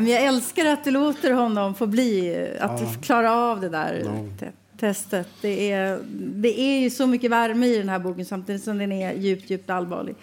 [0.10, 2.86] Jeg elsker at du låter honom få bli, at Ja.
[3.04, 3.97] klara av det der
[4.39, 5.28] te- testet.
[5.41, 9.13] Det er, det er jo så mye varme i denne boken samtidig som den er
[9.17, 10.15] djupt, djupt allvarlig.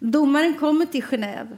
[0.00, 1.56] Domaren kommer til Genève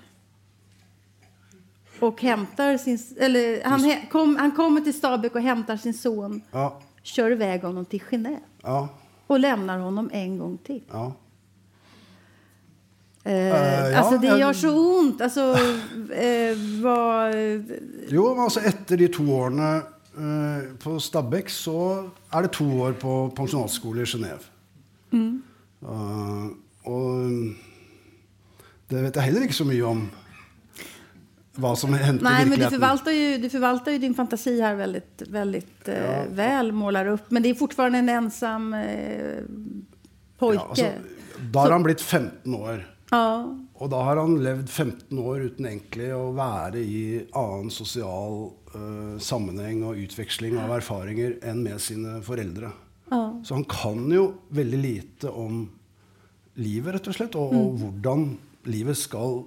[2.00, 2.98] och hämtar sin...
[3.18, 7.84] Eller han, kom, han kommer till Stabekk och hämtar sin son, Ja, kör iväg honom
[7.84, 8.88] till Genève ja,
[9.26, 10.82] och lämnar honom en gång till.
[10.92, 11.12] ja.
[13.24, 15.20] Eh, ja, alltså det gjør gör så ont.
[15.20, 15.40] Alltså,
[16.14, 17.34] eh, vad...
[18.08, 19.76] Jo, men altså etter de to årene
[20.16, 24.48] eh, på Stabekk, så er det to år på pensjonatskole i Genéve.
[25.80, 26.48] Uh,
[26.84, 27.30] og
[28.90, 30.02] det vet jeg heller ikke så mye om.
[31.60, 35.22] Hva som hendte Nej, men du förvaltar, ju, du förvaltar ju din fantasi här väldigt,
[35.28, 37.30] väldigt eh, väl, målar upp.
[37.30, 39.42] Men det är fortfarande en ensam eh,
[40.38, 40.60] pojke.
[40.60, 40.90] Ja, altså,
[41.52, 42.86] da har han blitt 15 år.
[43.10, 47.00] Ja, Og da har han levd 15 år uten egentlig å være i
[47.36, 52.70] annen sosial uh, sammenheng og utveksling av erfaringer enn med sine foreldre.
[53.10, 53.22] ja.
[53.42, 55.64] Så han kan jo veldig lite om
[56.60, 58.26] livet, rett og slett, og, og hvordan
[58.68, 59.40] livet skal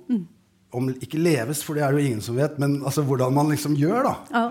[0.74, 3.52] om, Ikke leves, for det er det jo ingen som vet, men altså, hvordan man
[3.54, 4.16] liksom gjør, da.
[4.34, 4.46] ja.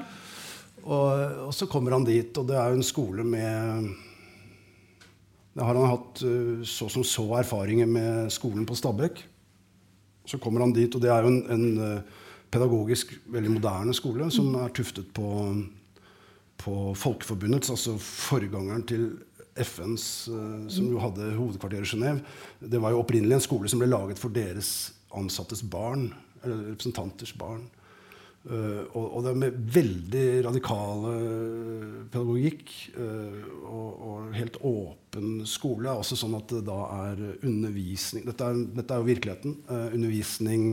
[0.83, 3.93] Og, og så kommer han dit, og det er jo en skole med
[5.55, 9.21] Da har han hatt eh, så som så erfaringer med skolen på Stabekk.
[10.27, 14.31] Så kommer han dit, og det er jo en, en eh, pedagogisk veldig moderne skole
[14.33, 15.29] som er tuftet på,
[16.63, 19.07] på Folkeforbundets, altså forgangeren til
[19.61, 22.25] FNs, eh, som jo hadde hovedkvarteret i Genéve.
[22.59, 26.11] Det var jo opprinnelig en skole som ble laget for deres ansattes barn,
[26.43, 27.69] eller representanters barn.
[28.43, 31.11] Uh, og, og det er med veldig radikale
[32.11, 35.93] pedagogikk uh, og, og helt åpen skole.
[35.95, 39.55] Også sånn at det da er undervisning Dette er, dette er jo virkeligheten.
[39.71, 40.67] Uh, undervisning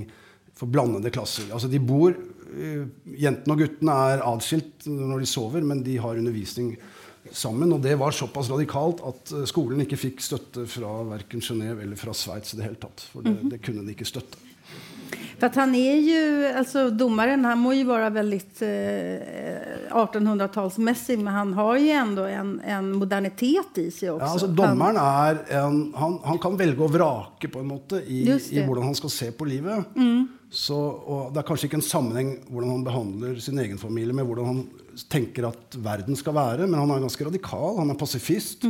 [0.60, 1.48] for blandede klasser.
[1.54, 2.86] Altså de bor eh,
[3.20, 6.74] Jentene og guttene er atskilt når de sover, men de har undervisning
[7.36, 7.72] sammen.
[7.76, 12.00] Og det var såpass radikalt at eh, skolen ikke fikk støtte fra verken Genéve eller
[12.00, 13.08] fra Sveits i det hele tatt.
[13.14, 14.46] For det, det kunne de ikke støtte.
[15.40, 16.24] For at han er jo,
[16.60, 22.50] altså Dommeren han må jo være veldig eh, 1800-tallsmessig, men han har jo enda en,
[22.60, 24.26] en modernitet i seg også.
[24.26, 28.26] Ja, altså Dommeren er en, han, han kan velge å vrake på en måte i,
[28.28, 29.96] i hvordan han skal se på livet.
[30.50, 34.28] Så, og Det er kanskje ikke en sammenheng hvordan han behandler sin egen familie med
[34.28, 34.64] hvordan han
[35.10, 37.78] tenker at verden skal være, men han er ganske radikal.
[37.80, 38.66] Han er pasifist.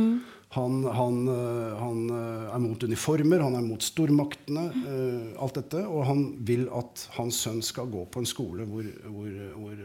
[0.50, 4.64] Han, han, øh, han øh, er mot uniformer, han er mot stormaktene.
[4.90, 5.84] øh, alt dette.
[5.86, 9.76] Og han vil at hans sønn skal gå på en skole hvor, hvor, hvor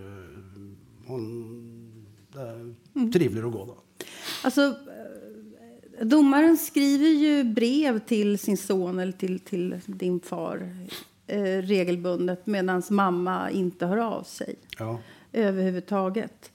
[1.07, 1.27] han,
[2.33, 3.65] det er triveligere å gå.
[3.69, 4.07] da.
[4.45, 4.71] Altså,
[6.01, 10.65] dommeren domaren skriver jo brev til sin son eller til, til din far
[11.27, 14.57] eh, regelbundet mens mamma ikke hører av seg.
[14.79, 14.95] Ja.
[15.35, 16.51] Överhuvudtaget.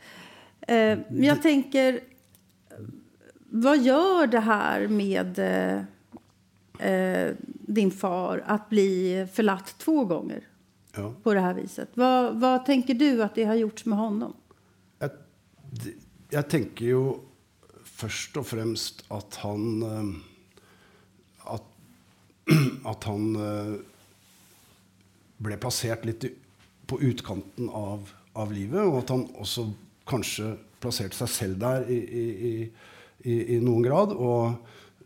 [0.61, 2.01] Eh, men jag tänker,
[3.51, 10.47] vad gör det här med eh, eh, din far att bli förlatt två gånger
[10.93, 11.15] Ja.
[11.23, 11.89] på det här viset?
[11.95, 14.35] Vad, vad tänker du att det har gjort med honom?
[14.99, 15.95] Jag, jag
[16.33, 17.01] jeg tenker jo
[17.85, 19.83] først og fremst at han
[21.43, 21.63] att,
[22.47, 23.75] At, at han eh,
[25.43, 26.25] ble plassert litt
[26.87, 28.11] på utkanten av,
[28.41, 29.69] av livet, og at han også
[30.11, 32.25] kanskje plasserte seg selv der i, i,
[33.25, 34.15] i, i, noen grad.
[34.17, 34.57] Og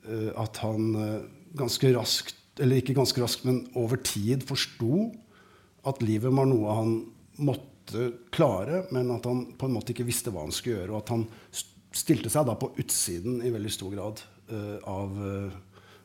[0.06, 1.20] uh, at han eh,
[1.58, 5.08] ganske raskt, eller ikke ganske raskt, men over tid forsto
[5.88, 6.92] at livet var noe han
[7.44, 10.92] måtte klare, men at han på en måte ikke visste hva han skulle gjøre.
[10.94, 11.26] Og at han
[11.94, 15.56] stilte seg da på utsiden i veldig stor grad uh, av, eh,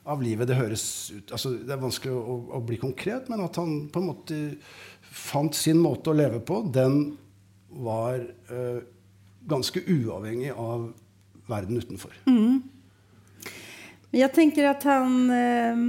[0.09, 0.49] av livet.
[0.49, 4.01] Det høres ut altså Det er vanskelig å, å bli konkret, men at han på
[4.01, 4.39] en måte
[5.09, 6.61] fant sin måte å leve på.
[6.73, 7.17] Den
[7.69, 8.81] var eh,
[9.49, 10.89] ganske uavhengig av
[11.49, 12.13] verden utenfor.
[12.29, 12.61] Mm.
[14.15, 15.19] Jeg tenker at han...
[15.33, 15.85] Eh,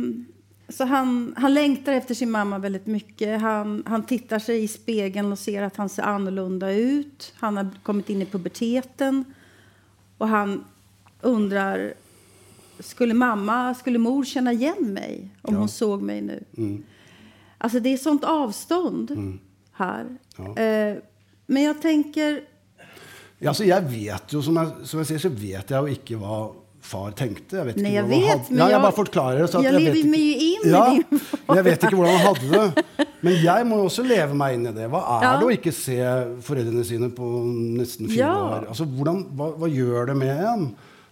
[0.70, 3.30] så han, han längtar efter sin mamma veldig mye.
[3.42, 7.32] Han, han tittar sig i spegeln og ser at han ser annorlunda ut.
[7.40, 9.24] Han har kommet inn i puberteten.
[10.22, 10.60] Og han
[11.26, 11.88] undrar,
[12.80, 15.58] skulle mamma, skulle mor känna igen mig om Ja.
[15.60, 16.44] hon såg mig nu?
[16.56, 16.82] Mm.
[17.58, 19.38] Alltså det är sånt avstånd
[19.72, 20.06] her.
[20.36, 20.56] Ja.
[20.62, 20.96] Eh,
[21.46, 22.40] men jeg tenker...
[23.38, 26.16] Ja, altså, jeg vet jo, som jeg, som jeg sier, så vet jeg jo ikke
[26.20, 26.40] hva
[26.84, 27.56] far tenkte.
[27.56, 29.46] Jeg vet ikke Nei, jeg vet, hadde- ja, jeg jeg- bare forklarer.
[29.46, 31.20] Så at jeg lever meg jo inn i ja, din
[31.56, 32.84] Jeg vet ikke hvordan han hadde det.
[33.24, 34.88] Men jeg må jo også leve meg inn i det.
[34.92, 35.32] Hva er Ja.
[35.40, 35.96] det å ikke se
[36.44, 37.28] foreldrene sine på
[37.76, 38.32] nesten fire Ja.
[38.36, 38.68] år?
[38.68, 40.66] Altså, hvordan, hva, hva gjør det med en?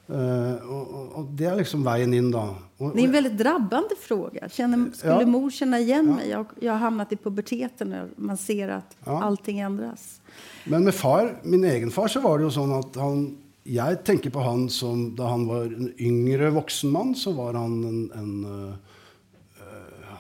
[0.09, 2.47] Eh, og, og, og det er liksom veien inn, da.
[2.79, 4.49] Og, det är en väldigt drabbande fråga.
[4.49, 5.27] Känner, skulle Ja.
[5.27, 6.29] mor känna igen mig?
[6.29, 9.23] Jag, jag har hamnat i puberteten og man ser att Ja.
[9.23, 10.21] allting ändras.
[10.65, 14.31] Men med far, min egen far så var det jo sånn at han Jeg tenker
[14.31, 18.45] på han som Da han var en yngre voksen mann, så var han en, en
[18.45, 18.75] øh,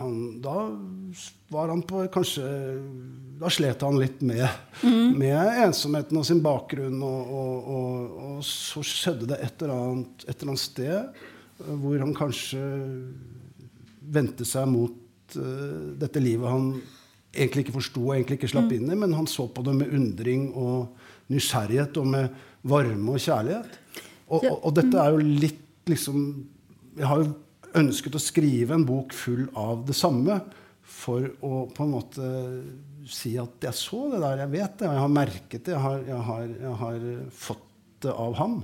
[0.00, 0.54] han, Da
[1.52, 2.44] var han på kanskje
[3.40, 4.44] Da slet han litt med,
[5.18, 7.00] med ensomheten og sin bakgrunn.
[7.04, 11.74] Og, og, og, og så skjedde det et eller annet, et eller annet sted øh,
[11.82, 12.62] hvor han kanskje
[14.08, 16.70] vendte seg mot uh, dette livet han
[17.34, 19.92] egentlig ikke forsto og egentlig ikke slapp inn i, men han så på det med
[19.94, 20.94] undring og
[21.28, 23.76] nysgjerrighet og med varme og kjærlighet.
[24.28, 26.16] Og, og, og dette er jo litt liksom
[26.98, 27.28] Jeg har jo
[27.76, 30.40] ønsket å skrive en bok full av det samme
[30.88, 32.28] for å på en måte
[33.08, 35.84] si at jeg så det der, jeg vet det, og jeg har merket det, jeg
[35.84, 37.64] har, jeg har, jeg har fått
[38.04, 38.58] det av ham.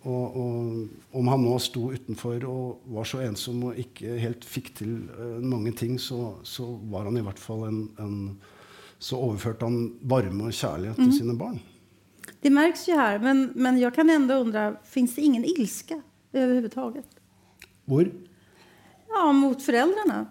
[0.00, 4.70] Og, og om han nå sto utenfor og var så ensom og ikke helt fikk
[4.78, 8.16] til uh, mange ting, så, så var han i hvert fall en, en
[9.00, 11.56] Så overførte han varme og kjærlighet til sine barn.
[12.44, 15.96] Det merkes jo her, men, men jeg kan enda undre, fins det ingen ilske
[16.32, 17.19] överhuvudtaget?
[17.90, 18.10] Hvor?
[19.08, 20.26] Ja, mot föräldrarna.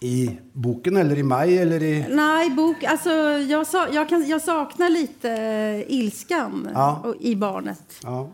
[0.00, 3.10] I boken, eller i meg, eller i Nei, bok, alltså,
[3.48, 7.14] jag, sa, jag, kan, jag saknar lite eh, ilskan Ja.
[7.20, 8.00] i barnet.
[8.02, 8.30] Ja.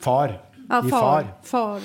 [0.00, 0.42] Far.
[0.68, 1.26] Ja, I far.
[1.42, 1.80] far.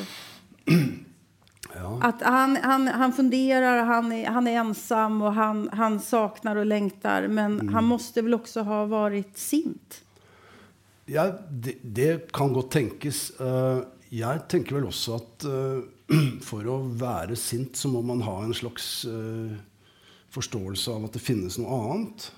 [2.02, 6.66] Att han, han, han funderar, han är, han är ensam och han, han saknar och
[6.66, 7.28] längtar.
[7.28, 7.74] Men Mm.
[7.74, 10.02] han måste väl också ha varit sint?
[11.06, 13.40] Ja, det, det kan godt tenkes.
[13.40, 13.80] Eh,
[14.16, 15.84] jeg tenker vel også at uh,
[16.50, 19.54] for å være sint, så må man ha en slags uh,
[20.36, 22.30] forståelse av at det finnes noe annet.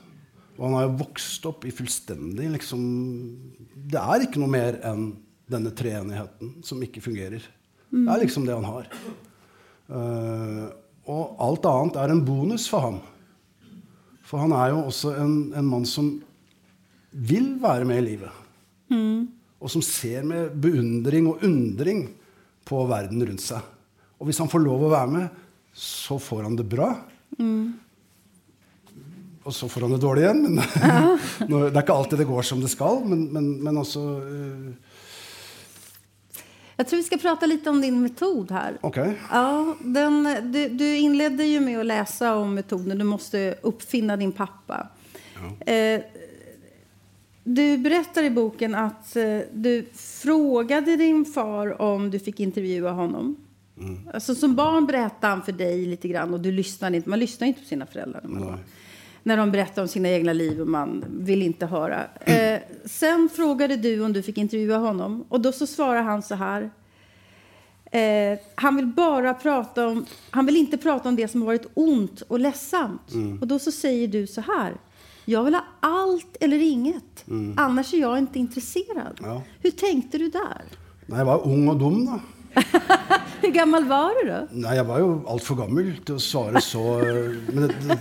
[0.58, 2.82] Og han har jo vokst opp i fullstendig liksom
[3.94, 5.12] Det er ikke noe mer enn
[5.48, 7.44] denne treenigheten som ikke fungerer.
[7.94, 8.90] Det er liksom det han har.
[9.88, 10.66] Uh,
[11.08, 12.98] og alt annet er en bonus for ham.
[14.28, 16.18] For han er jo også en, en mann som
[17.12, 18.44] vil være med i livet.
[19.58, 22.06] Og som ser med beundring og undring
[22.68, 23.74] på verden rundt seg.
[24.18, 25.44] Og hvis han får lov å være med,
[25.78, 26.92] så får han det bra.
[29.48, 30.42] Og så får han det dårlig igjen.
[30.50, 30.60] Men
[30.92, 31.08] ja.
[31.48, 33.00] det er ikke alltid det går som det skal.
[33.08, 34.72] Men, men, men også uh...
[36.78, 38.76] Jeg tror vi skal prate litt om din metod her.
[38.86, 39.00] Ok.
[39.02, 39.48] Ja,
[39.82, 40.20] den,
[40.54, 42.94] du, du innledet jo med å lese om metoden.
[43.00, 44.84] Du måtte oppfinne din pappa.
[45.66, 46.02] Eh,
[47.48, 53.36] du berättar i boken att eh, du frågade din far om du fick intervjua honom.
[54.14, 57.10] Alltså, som barn berättade han för dig lite grann och du lyssnade inte.
[57.10, 58.60] Man lyssnar inte på sina föräldrar när, man var,
[59.24, 62.04] när de berättar om sina egna liv och man vill inte höra.
[62.20, 66.36] Eh, sen frågade du om du fick intervjua honom och då så svarar han så
[66.36, 66.70] här.
[67.92, 71.68] Eh, han vill bara prata om, han vill inte prata om det som har varit
[71.74, 73.12] ont och ledsamt.
[73.42, 74.74] Och då så säger du så här.
[75.30, 77.26] Jag vill ha allt eller inget.
[77.58, 79.20] Annars är jag inte intresserad.
[79.22, 79.42] Ja.
[79.62, 80.62] Hur tänkte du där?
[81.08, 82.18] Nei, jeg var ung og dum, da.
[83.42, 84.40] Hvor gammel var du da?
[84.52, 87.98] Nei, jeg var jo altfor gammel til å svare så eh, Men, det,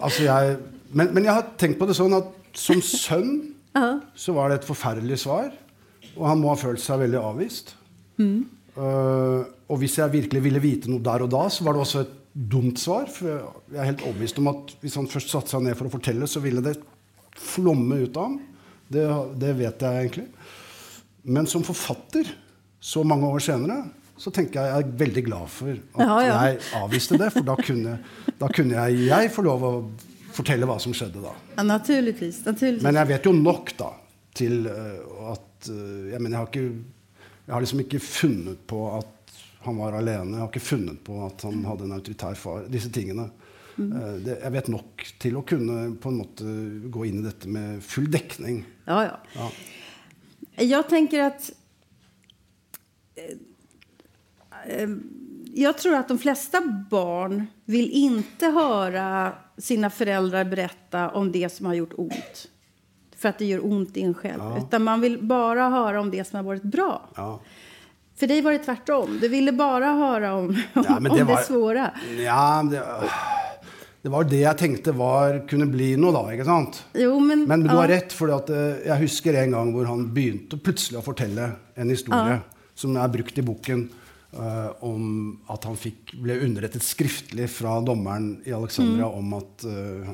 [0.00, 0.56] altså jeg,
[0.96, 3.36] men, men jeg har tenkt på det sånn at som sønn
[4.24, 5.52] så var det et forferdelig svar.
[6.14, 7.76] Og han må ha følt seg veldig avvist.
[8.16, 12.04] Eh, og hvis jeg virkelig ville vite noe der og da, så var det også
[12.04, 13.06] et dumt svar.
[13.10, 15.94] For jeg er helt overbevist om at hvis han først satte seg ned for å
[15.94, 16.76] fortelle, så ville det
[17.38, 18.38] flomme ut av ham.
[18.94, 19.04] Det,
[19.40, 20.26] det vet jeg egentlig.
[21.24, 22.28] Men som forfatter,
[22.84, 23.78] så mange år senere,
[24.20, 26.34] så tenker jeg jeg er veldig glad for at Ja, ja.
[26.50, 27.30] jeg avviste det.
[27.34, 27.94] For da kunne,
[28.38, 29.72] da kunne jeg, jeg få lov å
[30.34, 31.32] fortelle hva som skjedde da.
[31.56, 32.84] Ja, naturligvis, naturligvis.
[32.84, 33.90] Men jeg vet jo nok da
[34.34, 38.80] til eh, at eh, Jeg mener, jeg har, ikke, jeg har liksom ikke funnet på
[38.98, 39.13] at
[39.64, 40.36] han var alene.
[40.36, 42.68] Jeg har ikke funnet på at han hadde en autoritær far.
[42.72, 43.30] Disse tingene.
[43.74, 43.90] Mm.
[44.22, 46.52] det, jeg vet nok til å kunne på en måte
[46.94, 48.62] gå inn i dette med full dekning.
[48.86, 49.16] Ja, ja.
[49.34, 49.48] Ja.
[50.62, 51.48] Jeg tenker at
[53.18, 53.34] eh,
[54.70, 56.60] eh, tror at de fleste
[56.90, 59.06] barn vil ikke høre
[59.58, 62.46] sine foreldre berätta om det som har gjort ont.
[63.14, 64.42] For at det gjør ont i en selv.
[64.42, 64.62] Ja.
[64.62, 66.90] Utan man vil bare høre om det som har vært bra.
[67.16, 67.28] Ja.
[68.16, 69.18] För dig var det tvärtom.
[69.20, 71.90] Du ville bare høre om, om, Ja, men om det det, var- svåra.
[72.18, 72.82] Ja, det,
[74.02, 76.22] det var det jeg tenkte var, kunne bli noe, da.
[76.34, 76.82] ikke sant?
[76.94, 77.80] Jo, men, Men du ja.
[77.80, 81.90] har rett, for eh, jeg husker en gang hvor han begynte plutselig å fortelle en
[81.90, 82.38] historie
[82.78, 83.86] som er brukt i boken,
[84.34, 89.18] Uh, om at han fikk, ble underrettet skriftlig fra dommeren i Alexandria Mm.
[89.20, 90.08] om at uh,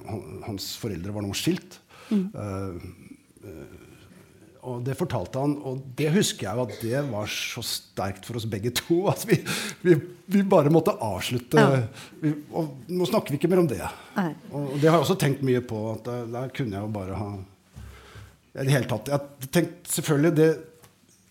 [0.44, 1.78] hans foreldre var nå skilt.
[2.11, 2.26] Mm.
[2.34, 3.55] Eh,
[4.61, 8.36] og det fortalte han, og det husker jeg jo at det var så sterkt for
[8.36, 9.38] oss begge to at vi,
[9.84, 9.94] vi,
[10.28, 11.61] vi bare måtte avslutte.
[11.61, 11.78] Ja.
[12.20, 13.80] Vi, og nå snakker vi ikke mer om det.
[14.18, 14.32] Nei.
[14.52, 15.80] Og det har jeg også tenkt mye på.
[15.94, 17.30] at der, der kunne jeg jo bare ha
[18.61, 19.08] I det hele tatt.
[19.14, 20.50] Jeg tenkte selvfølgelig det,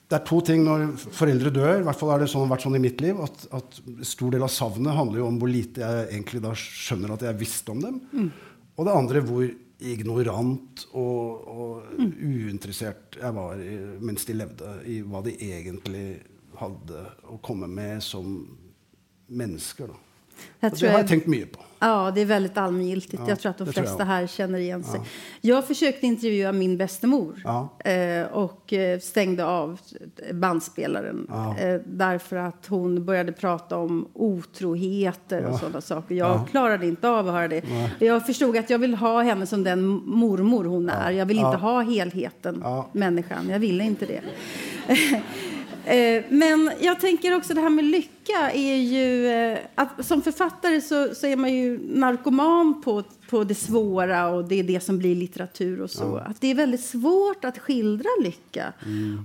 [0.09, 1.73] det er to ting når foreldre dør.
[1.84, 3.19] I hvert fall har det sånn, vært sånn i mitt liv.
[3.21, 7.13] At, at stor del av savnet handler jo om hvor lite jeg egentlig da skjønner
[7.13, 7.99] at jeg visste om dem.
[8.73, 9.45] Og det andre hvor
[9.80, 16.07] ignorant og, og uinteressert jeg var i, mens de levde, i hva de egentlig
[16.59, 18.34] hadde å komme med som
[19.30, 19.91] mennesker.
[19.91, 20.05] Da.
[20.59, 21.68] Det, det har jeg tenkt mye på.
[21.82, 23.21] Ja, det är väldigt allmängiltigt.
[23.25, 24.05] Ja, jag tror att de flesta jag.
[24.05, 25.01] här känner igen sig.
[25.41, 27.69] Jag försökte intervjua min bästemor Ja.
[27.91, 29.80] eh, och eh, stängde av
[30.34, 31.57] bandspelaren Ja.
[31.57, 35.57] eh, därför att hon började prata om otroheter och Ja.
[35.59, 36.15] sådana saker.
[36.15, 36.45] Jag Ja.
[36.51, 37.63] klarade inte av att höra det.
[37.99, 41.11] Jag förstod att jag vill ha henne som den mormor hon är.
[41.11, 42.89] Jag vill inte ha helheten, Ja.
[42.91, 43.49] människan.
[43.49, 44.21] Jag ville inte det.
[45.86, 49.27] Eh, Men jag tänker också det här med lycka är ju...
[49.27, 54.45] eh, Att som författare så, så är man ju narkoman på, på det svåra och
[54.47, 56.15] det är det som blir litteratur och så.
[56.17, 58.73] Att det är väldigt svårt att skildra lycka.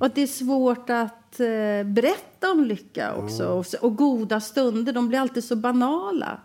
[0.01, 3.47] Och att det är svårt att eh, berätta om lycka också.
[3.47, 6.41] Och, så- och goda stunder, de blir alltid så banala.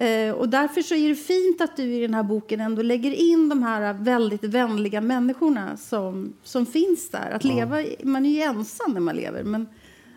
[0.00, 3.10] Eh, och därför så är det fint att du i den här boken ändå lägger
[3.10, 7.30] in de här väldigt vänliga människorna som, som finns där.
[7.30, 7.96] Att leva, ja.
[8.04, 9.66] man är ju ensam när man lever, men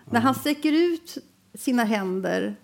[0.09, 1.17] när han sträcker ut
[1.53, 2.55] sina händer,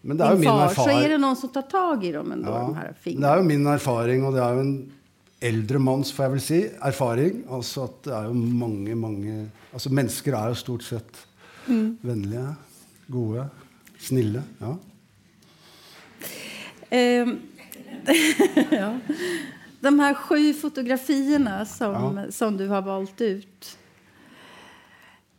[0.00, 2.32] Men det er jo min far, så är det någon som tar tag i dem
[2.32, 3.34] ändå, Ja, de här det fingrarna.
[3.34, 4.92] er jo min erfaring, og det er jo en
[5.40, 7.40] eldre manns får jeg vel si, erfaring.
[7.50, 11.26] Altså at det er jo mange, mange Altså mennesker er jo stort sett
[11.66, 12.54] vennlige,
[13.10, 13.48] gode,
[13.98, 14.42] snille.
[14.60, 14.76] Ja.
[16.90, 17.38] Ehm,
[18.70, 18.98] ja.
[19.80, 23.78] De här sju fotografierna som, som du har valt ut.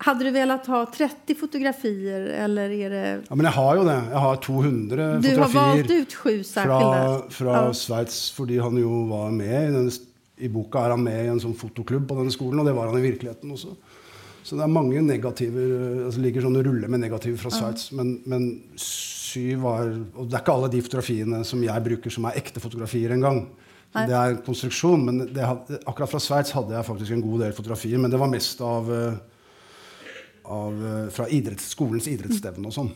[0.01, 3.21] Hade du velat ha 30 fotografier eller är det...
[3.29, 3.97] ja, Men jeg har jo det.
[4.11, 7.73] Jeg har 200 Du har valgt ut sju fra, fra Ja.
[7.73, 9.91] Sveits fordi han jo var med i den,
[10.37, 12.87] I boka er han med i en sånn fotoklubb på denne skolen, og det var
[12.87, 13.75] han i virkeligheten også.
[14.43, 17.91] Så det er mange negativer, altså ligger sånne ruller med negativer fra Sveits.
[17.91, 18.47] Men, men
[19.29, 22.61] syv var Og det er ikke alle de fotografiene som jeg bruker, som er ekte
[22.63, 23.43] fotografier engang.
[23.93, 25.05] Det er en konstruksjon.
[25.05, 27.97] Men det, had- akkurat fra Sveits hadde jeg faktisk en god del fotografier.
[28.01, 29.13] Men det var mest av, eh,
[30.45, 32.91] av eh, fra idretts, skolens idrettsstevne og sånn.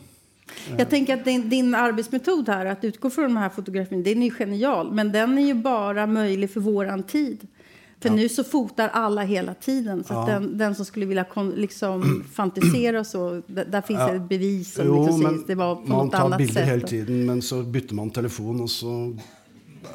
[0.78, 4.26] Jeg tenker at din, din arbetsmetod här, att utgå från de här fotografierna, den är
[4.28, 4.92] jo genial.
[4.92, 7.46] Men den er ju bara möjlig för våran tid.
[8.08, 10.04] För nu så fotar alla hela tiden.
[10.04, 10.34] Så att Ja.
[10.34, 11.24] den, den som skulle vilja
[11.56, 14.12] liksom fantisera och så, där, där finns Ja.
[14.12, 16.68] det bevis som Jo, liksom men det var på man tar bilder sätt.
[16.68, 18.88] hele tiden, men så bytter man telefon, og så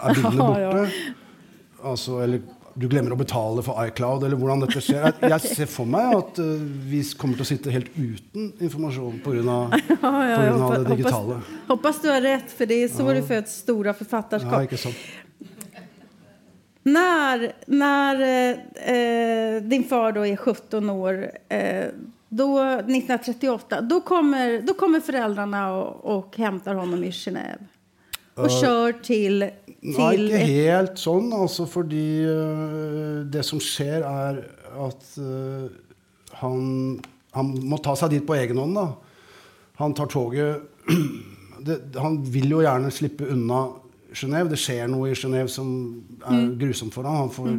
[0.03, 0.89] er bildene Ja, borte.
[1.83, 2.41] Altså, eller
[2.79, 5.09] du glemmer å betale for iCloud, eller hvordan dette skjer.
[5.21, 6.59] Jeg, jeg ser for meg at uh,
[6.91, 9.39] vi kommer til å sitte helt uten informasjon pga.
[10.01, 11.39] Ja, ja, det digitale.
[11.39, 14.53] hoppas, hoppas du har rätt, för det är så du föds stora författarskap.
[14.53, 14.95] Ja, ikke sant?
[16.93, 21.87] När, när eh, eh, din far då är 17 år, eh,
[22.29, 27.65] då, 1938, då kommer, då kommer föräldrarna och, och hämtar honom i Genève.
[28.35, 29.49] Och kör till...
[29.81, 34.41] Nei, till ikke ett- helt sånn, altså, fordi uh, det som skjer, er
[34.75, 35.69] at uh,
[36.41, 36.99] han,
[37.31, 38.75] han må ta seg dit på egen hånd.
[38.75, 38.89] Da.
[39.79, 40.65] Han tar toget
[41.63, 43.69] det, Han vil jo gjerne slippe unna
[44.13, 44.49] Genéve.
[44.49, 45.69] Det skjer noe i Genéve som
[46.25, 47.15] er grusomt for ham.
[47.27, 47.51] Han får,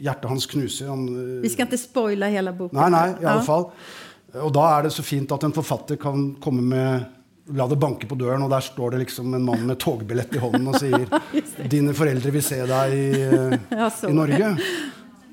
[0.00, 0.88] Hjertet hans knuser.
[0.88, 2.78] Han, øh, vi skal ikke spoile hele boken.
[2.78, 3.34] Nei, nei, i Ja.
[3.34, 3.66] alle fall.
[4.40, 7.06] Og da er det så fint at en forfatter kan komme med
[7.56, 10.38] La det banke på døren, og der står det liksom en mann med togbillett i
[10.38, 11.06] hånden og sier
[11.68, 14.58] 'Dine foreldre vil se deg i, eh, Ja, i Norge'.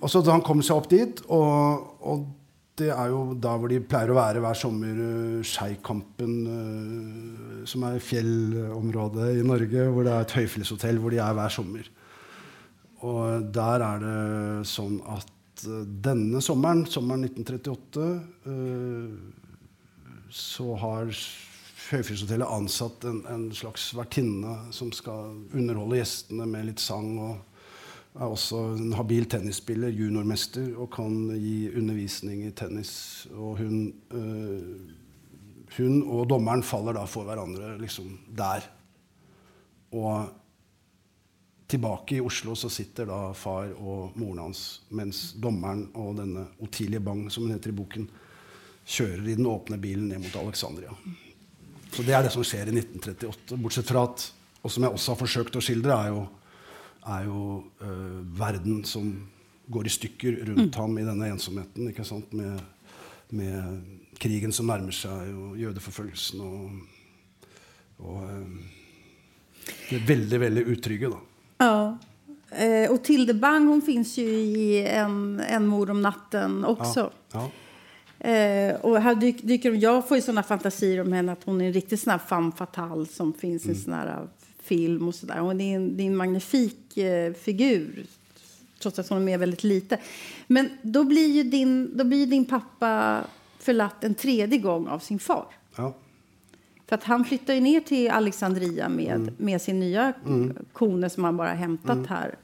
[0.01, 2.25] Og så han kommer seg opp dit, og, og
[2.79, 7.85] det er jo da hvor de pleier å være hver sommer, uh, Skeikampen, eh, som
[7.87, 11.87] er fjellområdet i Norge, hvor det er et høyfjellshotell hvor de er hver sommer.
[13.05, 18.05] Og der er det sånn at eh, denne sommeren, sommeren 1938,
[18.51, 19.09] eh,
[20.35, 21.11] så har
[21.85, 27.11] Høyfjellshotellet ansatt en, en, slags vertinne som skal underholde gjestene med litt sang.
[27.21, 27.54] og
[28.15, 33.27] er også en habil tennisspiller, juniormester, og kan gi undervisning i tennis.
[33.33, 38.69] Og hun, øh, hun og dommeren faller da for hverandre liksom der.
[39.91, 40.31] Og
[41.67, 47.01] tilbake i Oslo så sitter da far og moren hans, mens dommeren og denne Otilie
[47.03, 48.07] Bang, som hun heter i boken,
[48.85, 50.93] kjører i den åpne bilen ned mot Alexandria.
[51.91, 53.57] Så det er det som skjer i 1938.
[53.61, 54.27] Bortsett fra at,
[54.61, 56.25] og som jeg også har forsøkt å skildre, er jo,
[57.05, 57.41] er jo
[57.81, 59.11] uh, verden som
[59.69, 60.79] går i stykker rundt mm.
[60.79, 61.89] ham i denne ensomheten.
[61.89, 62.33] ikke sant?
[62.33, 62.61] Med,
[63.29, 63.83] med,
[64.15, 67.47] krigen som nærmer seg, og jødeforfølgelsen og,
[67.99, 68.75] og uh,
[69.89, 71.19] det veldig, veldig utrygge, da.
[71.65, 71.97] Ja.
[72.55, 77.09] Eh, og Tilde Bang hun fins jo i en, en, mor om natten også.
[77.33, 77.45] Ja, ja.
[78.25, 81.69] Eh, og her dyker, dyker jeg får jo sånne fantasier om henne at hun er
[81.69, 83.69] en riktig sånn femme fatale som finns mm.
[83.69, 83.81] i mm.
[83.83, 83.99] sånne
[84.65, 85.35] film och sådär.
[85.35, 88.05] Är en, det är en magnifik eh, figur
[88.79, 89.99] trots att hon är med väldigt lite.
[90.47, 93.21] Men då blir ju din, då blir din pappa
[93.59, 95.45] förlatt en tredje gång av sin far.
[95.75, 95.93] Ja.
[96.87, 99.33] För att han flyttar ju ner till Alexandria med, mm.
[99.37, 100.57] med sin nya mm.
[100.73, 102.07] kone som han bara hämtat mm.
[102.09, 102.35] här.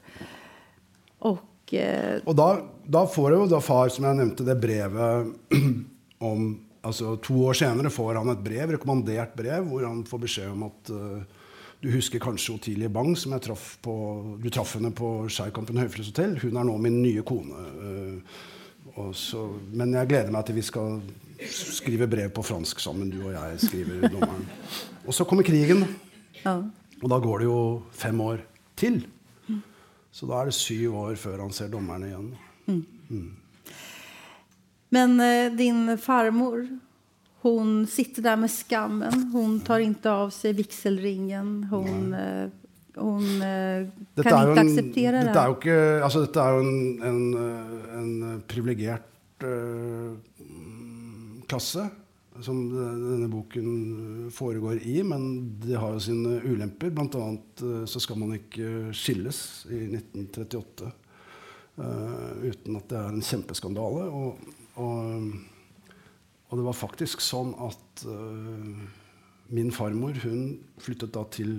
[1.18, 2.48] Och Eh, og da,
[2.84, 5.32] da, får jo da far, som jeg nevnte, det brevet
[6.30, 6.50] om
[6.82, 10.66] altså To år senere får han et brev, rekommandert brev hvor han får beskjed om
[10.66, 11.22] at uh,
[11.82, 13.92] du husker kanskje Otilie Bang, som jeg traff på,
[14.38, 16.36] du traff henne på Skeikampen Høyfjellshotell.
[16.44, 17.64] Hun er nå min nye kone.
[17.82, 21.00] Uh, så, men jeg gleder meg til vi skal
[21.50, 23.58] skrive brev på fransk sammen, du og jeg.
[23.64, 24.46] skriver dommeren.
[25.06, 25.82] Og så kommer krigen.
[26.44, 26.60] Ja.
[27.02, 27.58] Og da går det jo
[27.98, 28.44] fem år
[28.78, 29.02] til.
[30.12, 32.26] Så da er det syv år før han ser dommeren igjen.
[32.68, 32.82] Mm.
[33.08, 33.30] Mm.
[34.92, 36.66] Men eh, din farmor,
[37.42, 39.30] hun sitter der med skammen.
[39.32, 41.54] Hun tar ikke av seg vigselringen.
[41.72, 42.50] Hun, eh,
[42.98, 43.88] hun eh,
[44.20, 45.32] kan ikke en, akseptere det.
[45.32, 46.76] Dette er jo, ikke, altså, dette er jo en,
[47.08, 47.24] en,
[47.98, 49.10] en privilegert
[49.42, 50.14] uh,
[51.50, 51.88] klasse
[52.40, 56.90] som denne boken foregår i, men det har jo sine ulemper.
[56.94, 63.00] Blant annet eh, så skal man ikke skilles i 1938 uh, eh, uten at det
[63.00, 64.06] er en kjempeskandale.
[64.08, 65.32] Og, og,
[66.52, 68.82] og det var faktisk sånn at uh,
[69.56, 71.54] min farmor hun flyttet da til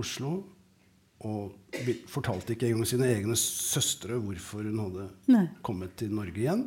[0.00, 0.38] Oslo
[1.28, 1.74] og
[2.08, 5.42] fortalte ikke engang sine egne søstre hvorfor hun hadde Nei.
[5.66, 6.62] kommet til Norge igjen.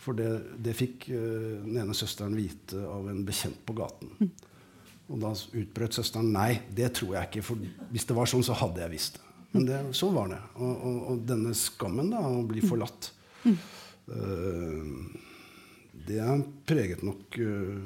[0.00, 0.28] For det,
[0.62, 4.14] det fikk uh, den ene søsteren vite av en bekjent på gaten.
[4.20, 4.30] Mm.
[5.10, 7.42] Og da utbrøt søsteren nei, det tror jeg ikke.
[7.48, 9.26] For hvis det var sånn, så hadde jeg visst det.
[9.56, 10.38] Men det, sånn var det.
[10.54, 13.10] Og, og, og, denne skammen da, å bli forlatt,
[13.42, 13.58] mm.
[14.14, 15.26] uh,
[16.08, 16.26] det
[16.68, 17.80] preget nok uh,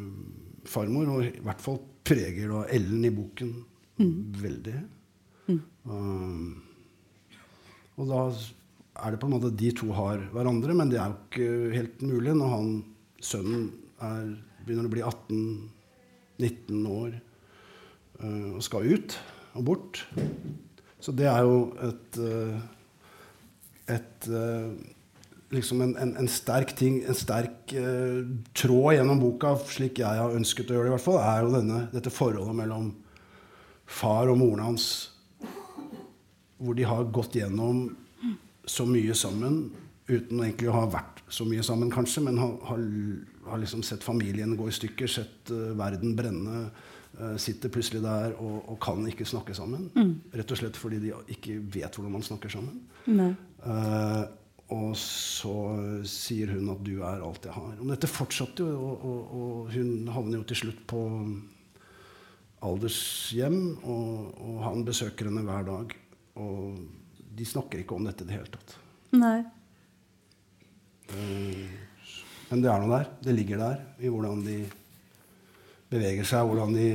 [0.69, 1.17] farmor.
[1.17, 3.55] Og i hvert fall preger da Ellen i boken
[4.01, 4.15] mm.
[4.43, 4.77] veldig.
[5.85, 6.55] Uh,
[7.95, 8.21] og da
[9.05, 12.03] er det på en måte de to har hverandre, men det er jo ikke helt
[12.07, 12.73] mulig når han,
[13.25, 13.69] sønnen
[14.03, 14.35] er,
[14.65, 17.17] begynner å bli 18-19 år
[18.23, 19.19] uh, og skal ut
[19.55, 20.03] og bort.
[21.03, 22.59] Så det er jo et, uh,
[23.93, 24.73] et uh,
[25.55, 27.73] liksom en, en, en, sterk ting, en sterk
[28.57, 31.55] tråd gjennom boka, slik jeg har ønsket å gjøre det, i hvert fall, er jo
[31.55, 32.93] denne, dette forholdet mellom
[33.87, 34.89] far og moren hans,
[36.59, 37.87] hvor de har gått gjennom
[38.65, 39.67] så mye sammen
[40.09, 42.83] uten egentlig å ha vært så mye sammen, kanskje, men har, har,
[43.49, 46.69] har liksom sett familien gå i stykker, sett uh, verden brenne.
[47.15, 49.87] Uh, sitter plutselig der og, og, kan ikke snakke sammen.
[49.95, 50.15] Mm.
[50.35, 52.81] Rett og slett fordi de ikke vet hvordan man snakker sammen.
[53.07, 54.25] Uh,
[54.75, 55.55] og så
[56.09, 57.81] sier hun at 'du er alt jeg har'.
[57.81, 61.03] Og dette fortsatte jo, og, og, og hun havner jo til slutt på
[62.65, 65.95] aldershjem, og, og han besøker henne hver dag.
[66.41, 66.79] Og
[67.35, 68.77] de snakker ikke om dette i det hele tatt.
[69.15, 69.41] Nei.
[71.13, 71.67] Uh,
[72.51, 73.11] men det er noe der.
[73.27, 74.59] Det ligger der i hvordan de
[75.93, 76.89] beveger seg, hvordan de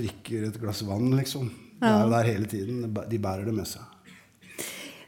[0.00, 1.48] drikker et glass vann, liksom.
[1.80, 2.82] Det er jo der hele tiden.
[2.92, 3.86] De bærer det med seg.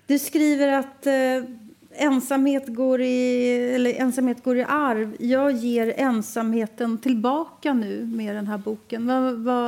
[0.08, 1.44] Du skriver at uh,
[1.98, 5.14] ensamhet går, i, eller ensamhet går i arv.
[5.20, 9.08] Jeg gir ensomheten tilbake nå med denne boken.
[9.08, 9.58] Hva, hva,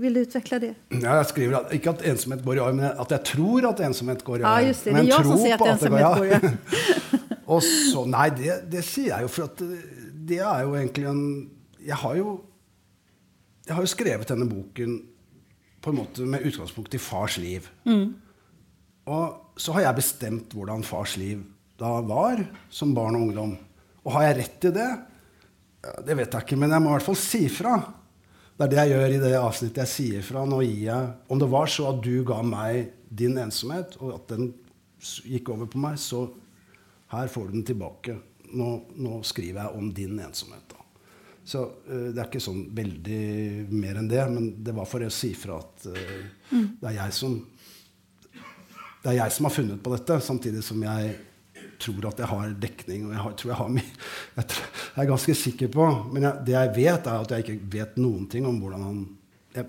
[0.00, 0.72] vil du utvikle det?
[0.96, 3.84] Ja, jeg skriver at, Ikke at ensomhet går i arv, men at jeg tror at
[3.88, 4.50] ensomhet går i arv.
[4.60, 4.94] Ja, just det.
[4.94, 7.30] Det er jeg som sier at ensomhet går, i arv.
[7.50, 9.62] Og så, Nei, det, det, sier jeg jo, for at
[10.30, 11.22] det er jo egentlig en
[11.80, 12.34] Jeg har jo,
[13.66, 14.98] jeg har jo skrevet denne boken
[15.80, 17.64] på en måte med utgangspunkt i fars liv.
[17.88, 18.12] Mm.
[19.10, 21.42] Og så har jeg bestemt hvordan fars liv
[21.80, 22.42] da var
[22.72, 23.54] som barn og ungdom.
[24.04, 24.90] Og har jeg rett i det?
[25.84, 27.78] ja, Det vet jeg ikke, men jeg må i hvert fall si fra.
[28.56, 29.80] Det er det jeg gjør i det avsnittet.
[29.80, 30.44] Jeg sier fra.
[30.44, 34.34] Nå gir jeg Om det var så at du ga meg din ensomhet, og at
[34.34, 34.52] den
[35.00, 36.26] gikk over på meg, så
[37.10, 38.18] her får du den tilbake.
[38.52, 38.68] Nå,
[39.00, 40.68] nå skriver jeg om din ensomhet.
[40.68, 40.84] Da.
[41.50, 43.22] Så uh, det er ikke sånn veldig
[43.72, 46.20] mer enn det, men det var for å si fra at uh,
[46.52, 46.68] mm.
[46.82, 47.40] det er jeg som
[49.00, 51.14] det er jeg som har funnet på dette, samtidig som jeg
[51.80, 53.06] tror at jeg har dekning.
[53.08, 53.96] og jeg, har, tror jeg, har mye,
[54.36, 54.46] jeg,
[54.94, 58.00] jeg er ganske sikker på Men jeg, det jeg vet, er at jeg ikke vet
[58.00, 59.02] noen ting om hvordan han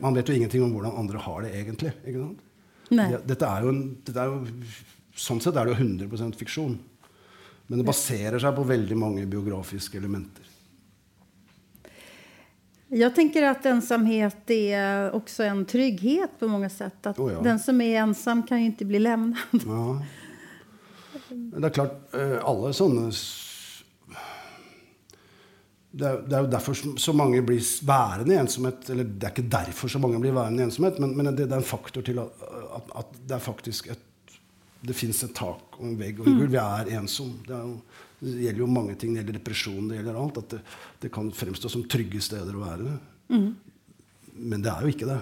[0.04, 1.94] Man vet jo ingenting om hvordan andre har det egentlig.
[2.06, 2.48] ikke sant?
[2.92, 4.66] Det, dette er jo, en, dette er jo,
[5.22, 6.78] Sånn sett er det jo 100% fiksjon.
[7.68, 10.51] Men det baserer seg på veldig mange biografiske elementer.
[12.94, 17.06] Jag tänker att ensamhet är också en trygghet på många sätt.
[17.06, 17.42] Att oh ja.
[17.42, 19.38] Den som är ensam kan ju inte bli lämnad.
[19.66, 20.02] Ja.
[21.30, 23.08] Det er klart, eh, alle sånne
[25.92, 28.89] det er, det er, jo derfor så mange blir værende i ensomhet.
[28.89, 31.52] Eller det er ikke derfor så mange blir værende i ensomhet, men, men det, det,
[31.52, 34.08] er en faktor til at, at, at det er faktisk et
[34.82, 36.52] Det fins et tak og en vegg og en gulv.
[36.52, 37.36] Vi er ensom.
[37.46, 37.76] Det, er jo,
[38.22, 39.16] det, gjelder jo mange ting.
[39.16, 40.40] Det gjelder depresjon, det gjelder alt.
[40.44, 40.62] At det,
[41.04, 42.96] det kan fremstå som trygge steder å være.
[43.34, 43.50] Mm.
[44.52, 45.20] Men det er jo ikke det.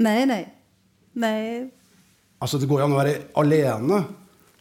[0.00, 0.44] Nei, nei.
[1.20, 1.36] Nei,
[2.40, 3.96] Altså, det går jo an å være alene.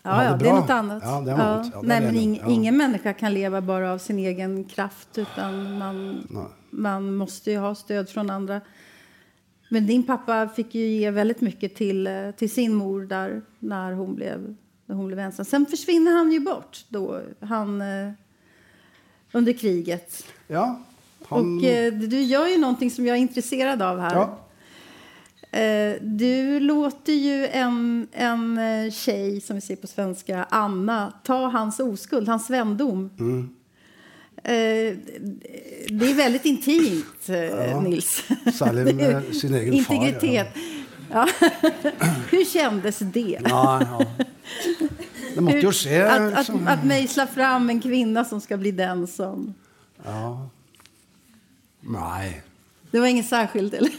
[0.04, 1.04] Ja, ja, det, det er noe annet.
[1.04, 1.48] Ja, det är ja.
[1.80, 6.00] er nei, men ing, ingen menneske kan leve bare av sin egen kraft utan man,
[6.72, 8.60] man måste jo ha støtte fra andre.
[9.70, 14.16] Men din pappa fikk jo ge veldig mye til, til sin mor der når hun
[14.18, 14.50] blev,
[14.90, 15.46] när hon blev ensam.
[15.46, 18.12] Sen försvinner han ju bort då, han, eh,
[19.32, 20.26] under kriget.
[20.48, 20.80] Ja,
[21.28, 21.58] han...
[21.58, 24.16] Och eh, du gör ju någonting som jag är intresserad av här.
[24.16, 24.40] Ja.
[25.60, 31.48] Eh, du låter ju en, en eh, tjej, som vi säger på svenska, Anna, ta
[31.48, 33.10] hans oskuld, hans vändom.
[33.20, 33.50] Mm.
[34.44, 34.98] Eh,
[35.90, 38.24] det är väldigt intimt, ja, Nils.
[38.54, 39.96] Särskilt med sin egen far.
[39.96, 40.54] Integritet.
[40.54, 40.79] far.
[41.12, 41.28] Ja.
[42.30, 43.40] Hur kändes det?
[43.44, 44.06] Ja, ja.
[45.36, 46.02] Det måste ju ske.
[46.02, 46.68] Att, liksom.
[46.68, 49.54] att, att mejsla fram en kvinna som ska bli den som...
[50.04, 50.50] Ja.
[51.82, 52.44] Nej.
[52.92, 53.92] Det var inget särskilt, eller?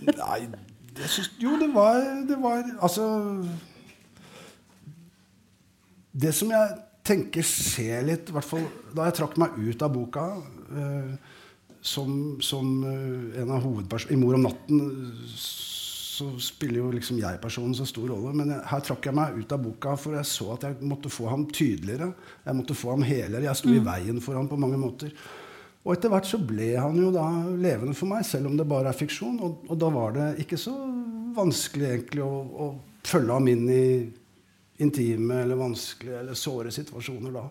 [0.00, 0.48] Nej,
[0.96, 3.06] jeg syns jo, det var, det var Altså
[6.12, 6.76] Det som jeg
[7.06, 8.64] tenker skjer litt, i hvert fall
[8.96, 10.24] da jeg trakk meg ut av boka
[10.72, 11.10] eh,
[11.84, 14.80] som, som eh, en av hovedpersonene I 'Mor om natten'
[16.16, 18.32] så spiller jo liksom jeg-personen så stor rolle.
[18.36, 21.12] Men jeg, her trakk jeg meg ut av boka, for jeg så at jeg måtte
[21.12, 22.12] få ham tydeligere.
[22.46, 23.44] Jeg måtte få ham helere.
[23.44, 23.76] Jeg sto mm.
[23.76, 25.12] i veien for ham på mange måter.
[25.86, 28.90] Og etter hvert så ble han jo da levende for meg, selv om det bare
[28.90, 29.38] er fiksjon.
[29.46, 30.74] Og, og da var det ikke så
[31.36, 32.68] vanskelig egentlig å, å,
[33.06, 33.88] følge ham inn i
[34.82, 37.44] intime eller vanskelige eller såre situasjoner da.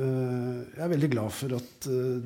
[0.00, 2.24] Uh, jeg er veldig glad for at uh,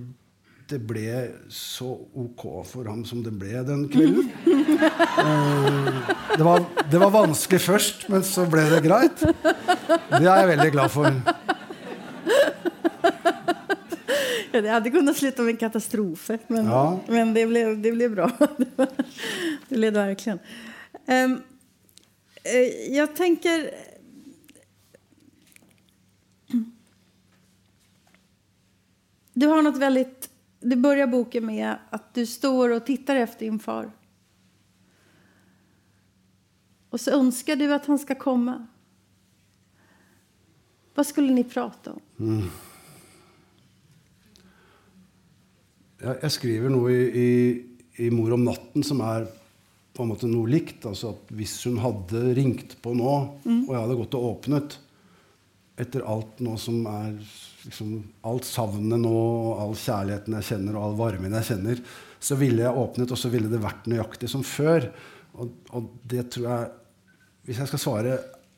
[0.68, 1.10] det ble
[1.52, 4.30] så ok for ham som det ble den kvelden.
[4.44, 9.24] Uh, det, var, det var vanskelig først, men så ble det greit.
[9.24, 11.20] Det er jeg veldig glad for.
[14.54, 16.84] Det hadde kunnet slutte med en katastrofe, men, ja.
[17.10, 18.28] men det, ble, det ble, bra.
[19.68, 20.38] det ble det virkelig.
[21.10, 21.40] Um,
[22.44, 23.66] jeg tenker
[29.34, 30.28] Du har noe väldigt...
[30.64, 33.92] Du börjar boken med att du står och tittar efter din far.
[36.90, 38.66] Och så önskar du att han ska komma.
[40.94, 42.00] Vad skulle ni prata om?
[42.18, 42.42] Mm.
[46.04, 47.28] Jeg, jeg skriver noe i, i,
[48.06, 49.26] i, 'Mor om natten' som er
[49.94, 50.86] på en måte noe likt.
[50.86, 53.62] Altså at hvis hun hadde ringt på nå, mm.
[53.66, 54.78] og jeg hadde gått og åpnet
[55.80, 57.14] etter alt nå som er
[57.64, 57.96] liksom,
[58.28, 61.82] Alt savnet nå, og all kjærligheten jeg kjenner, og all varmen jeg kjenner,
[62.24, 64.86] så ville jeg åpnet, og så ville det vært nøyaktig som før.
[65.34, 66.72] Og, og det tror jeg
[67.44, 68.14] Hvis jeg skal svare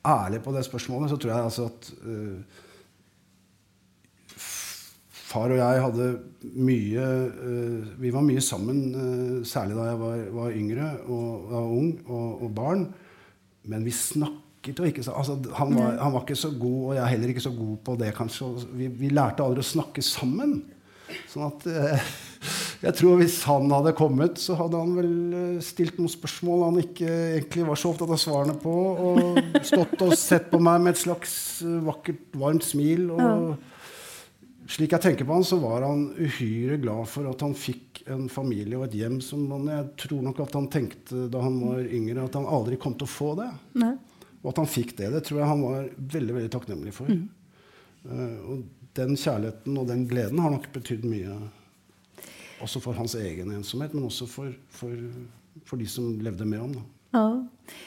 [0.06, 2.62] ærlig på det spørsmålet, så tror jeg altså at uh,
[5.26, 6.06] far og jeg hadde
[6.54, 11.76] mye uh, Vi var mye sammen, uh, særlig da jeg var, var yngre og og
[11.80, 12.86] ung og, og, barn.
[13.66, 16.94] Men vi snakket jo ikke så altså, han, var, han, var, ikke så god, og
[16.96, 18.48] jeg er heller ikke så god på det, kanskje.
[18.78, 20.58] Vi, vi, lærte aldri å snakke sammen.
[21.30, 22.08] Sånn at eh,
[22.86, 25.14] jeg tror hvis han hadde kommet, så hadde han vel
[25.64, 27.06] stilt noen spørsmål han ikke
[27.36, 28.74] egentlig var så opptatt av svarene på,
[29.10, 31.38] og stått og sett på meg med et slags
[31.86, 33.10] vakkert, varmt smil.
[33.14, 33.56] og ja
[34.70, 38.26] slik jeg tenker på han, så var han uhyre glad for at han fikk en
[38.30, 41.86] familie og et hjem som han, jeg tror nok at han tenkte da han var
[41.86, 43.48] yngre, at han aldri kom til å få det.
[43.82, 43.94] Nei.
[44.46, 47.10] Og at han fikk det, det tror jeg han var veldig veldig takknemlig for.
[47.10, 47.24] Mm.
[48.06, 48.60] Uh, og
[48.94, 51.34] den kjærligheten og den gleden har nok betydd mye.
[52.62, 54.94] Også for hans egen ensomhet, men også for, for,
[55.66, 56.76] for de som levde med ham.
[56.78, 56.84] da.
[57.10, 57.26] Ja.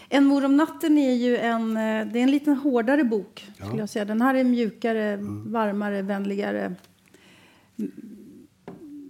[0.09, 3.47] En mor om natten är ju en, eh, det är en lite hårdare bok.
[3.55, 3.77] Skulle Ja.
[3.79, 4.05] jag säga.
[4.05, 6.75] Den här är mjukare, varmare, vänligare.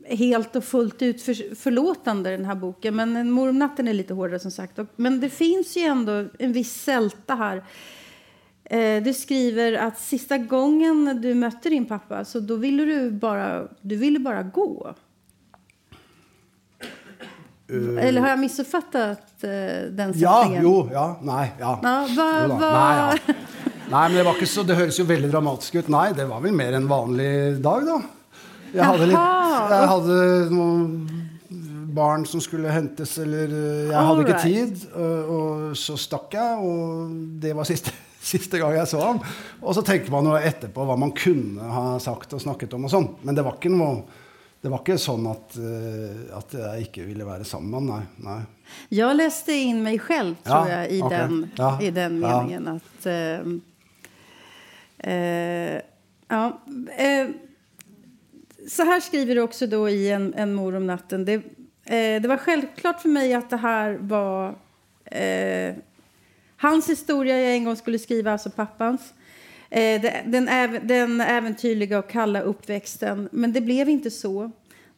[0.10, 2.96] Helt og fullt ut för, förlåtande den här boken.
[2.96, 4.80] Men natten är lite hårdare som sagt.
[4.96, 7.64] Men det finns ju ändå en viss sälta här.
[8.64, 13.68] Eh, du skriver att sista gången du mötte din pappa så då ville du bara,
[13.82, 14.96] du ville bara gå.
[18.00, 19.50] Eller har jeg missuppfattat uh,
[19.94, 21.76] den Ja, jo, ja, nei, ja.
[21.84, 23.34] Ja, hva- Jo da, hva- Nei, ja.
[23.92, 25.88] nei, men det var ikke så, det høres jo veldig dramatisk ut.
[25.94, 28.00] Nei, det var vel mer en vanlig dag, da.
[28.74, 30.20] Jeg hadde, litt, jeg hadde
[30.54, 30.92] noen
[31.96, 36.70] barn som skulle hentes, eller eh, Jeg hadde ikke tid, og, og så stakk jeg,
[36.70, 39.22] og det var siste, siste gang jeg så ham.
[39.64, 42.94] Og så tenker man jo etterpå hva man kunne ha sagt og snakket om og
[42.94, 43.12] sånn.
[43.26, 44.04] Men det var ikke noe
[44.60, 48.02] det var ikke sånn at, eh, at jeg ikke ville være sammen med ham.
[48.20, 48.26] nei.
[48.28, 48.40] nei.
[48.92, 51.18] Jeg leste inn meg selv, tror Ja, jag, i, okay.
[51.18, 52.34] den, Ja, i den ja.
[52.42, 52.68] meningen.
[52.68, 53.54] uh,
[55.00, 55.80] uh, eh,
[56.30, 56.44] ja,
[56.98, 57.32] eh,
[58.70, 61.26] så här skriver du också då i En, en mor om natten.
[61.26, 61.34] Det,
[61.86, 64.56] eh, det var självklart för mig att det här var
[65.06, 65.76] eh,
[66.58, 69.14] hans historia jag en gång skulle skriva, alltså pappans.
[69.70, 73.30] Eh, det- den, äv- den äventyrliga och kalla uppväxten.
[73.32, 74.52] Men det blev inte så.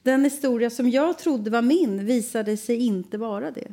[0.03, 3.67] Den historia som jag trodde var min visade sig inte vara det.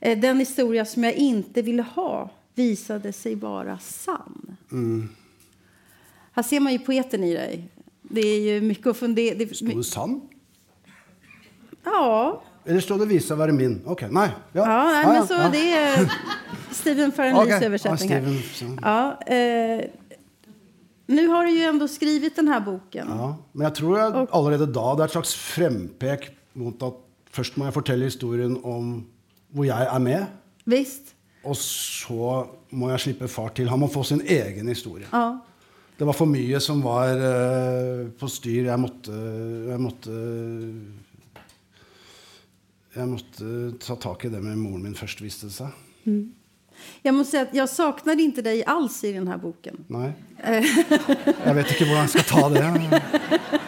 [0.00, 4.56] Eh, den historia som jag inte ville ha visade sig vara sann.
[6.32, 7.68] Här ser man ju poeten i dig.
[8.10, 9.34] Det är ju mycket att fundera...
[9.34, 10.20] Det, Stod det sann?
[11.84, 13.80] ja, Eller står det 'visa være min'?
[13.86, 14.28] Ok, nei.
[14.52, 15.48] Ja, ja, nej, Ja, men så ja.
[15.48, 16.12] det är
[16.72, 18.20] Stephen Farrelys Okej, ja, översättning här.
[18.20, 18.64] Stephen, så.
[18.82, 19.84] Ja, eh,
[21.06, 23.06] nu har du ju ändå skrivit den här boken.
[23.08, 26.92] Ja, men jeg tror jeg allerede da det er et slags frempek mot at
[27.30, 29.04] først må jeg fortelle historien om
[29.52, 30.24] hvor jeg er med,
[30.66, 31.14] Visst?
[31.44, 33.68] og så må jeg slippe far til.
[33.68, 35.04] Han må få sin egen historie.
[35.12, 35.36] Ja.
[35.94, 38.66] Det var for mye som var eh, på styr.
[38.66, 39.14] Jeg måtte,
[39.70, 40.14] jeg måtte
[42.94, 43.50] Jeg måtte
[43.82, 45.70] ta tak i det med moren min først, viste det seg.
[46.06, 46.32] Mm.
[47.04, 49.84] Jeg må si at jeg savner ikke deg alls i denne boken.
[49.94, 50.10] Nei.
[50.44, 53.60] Jeg vet ikke hvordan jeg skal ta det.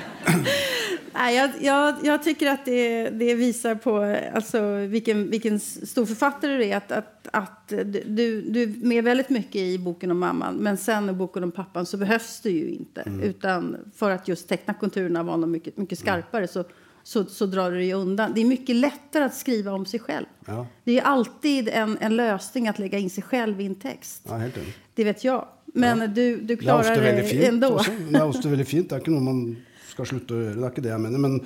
[1.27, 6.57] Nej, jag, jag, jag tycker att det, det visar på alltså, vilken, vilken stor författare
[6.57, 6.77] du är.
[6.77, 11.09] Att, att, att du, du är med väldigt mycket i boken om mamman, men sen
[11.11, 13.05] i boken om pappan så behövs det ju inte.
[13.23, 16.65] Utan för att just teckna konturerna var något mycket, mycket skarpare så,
[17.03, 18.33] så, så drar du dig undan.
[18.35, 20.27] Det är mycket lättare att skriva om sig själv.
[20.47, 20.67] Ja.
[20.85, 24.23] Det är alltid en, en lösning att lägga in sig själv i en text.
[24.29, 24.59] Ja, helt.
[24.95, 25.49] Det vet jag.
[25.75, 27.45] Men du, du Det er klarar ofte det fint.
[27.45, 27.69] ändå.
[27.69, 27.91] Også.
[28.11, 28.89] Det er ofte veldig fint.
[28.91, 29.57] Det er ikke noe man
[29.97, 30.61] skal slutte å gjøre.
[30.61, 31.23] Det er ikke det jeg mener.
[31.23, 31.39] Men,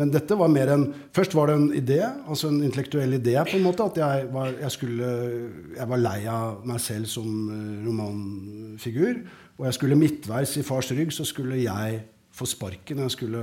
[0.00, 3.58] men dette var mer en Først var det en idé, altså en intellektuell idé, på
[3.58, 3.84] en måte.
[3.84, 5.12] At jeg var, jeg skulle,
[5.76, 9.22] jeg var lei av meg selv som eh, romanfigur.
[9.60, 13.02] Og jeg skulle midtveis i fars rygg så skulle jeg få sparken.
[13.04, 13.42] Jeg skulle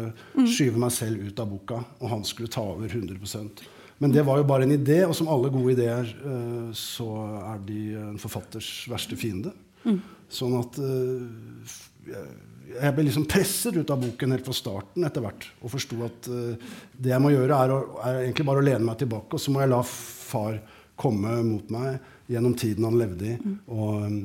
[0.49, 3.67] skyve meg selv ut av boka, og han skulle ta over 100%
[4.01, 7.09] Men det var jo bare en idé, og som alle gode ideer eh, så
[7.43, 9.53] er de en forfatters verste fiende.
[10.29, 12.15] Sånn at eh,
[12.69, 15.47] jeg- ble liksom presset ut av boken helt fra starten etter hvert.
[15.63, 16.55] Og forsto at uh,
[16.97, 19.33] det jeg må gjøre, er, å, er egentlig bare å lene meg tilbake.
[19.33, 20.59] Og så må jeg la far
[20.99, 21.99] komme mot meg
[22.29, 23.37] gjennom tiden han levde i,
[23.71, 24.19] og, um,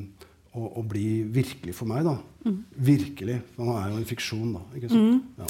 [0.55, 2.17] og, og bli virkelig for meg, da.
[2.77, 3.39] Virkelig.
[3.55, 4.61] For han er jo en fiksjon, da.
[4.77, 5.23] Ikke sant?
[5.39, 5.47] Ja.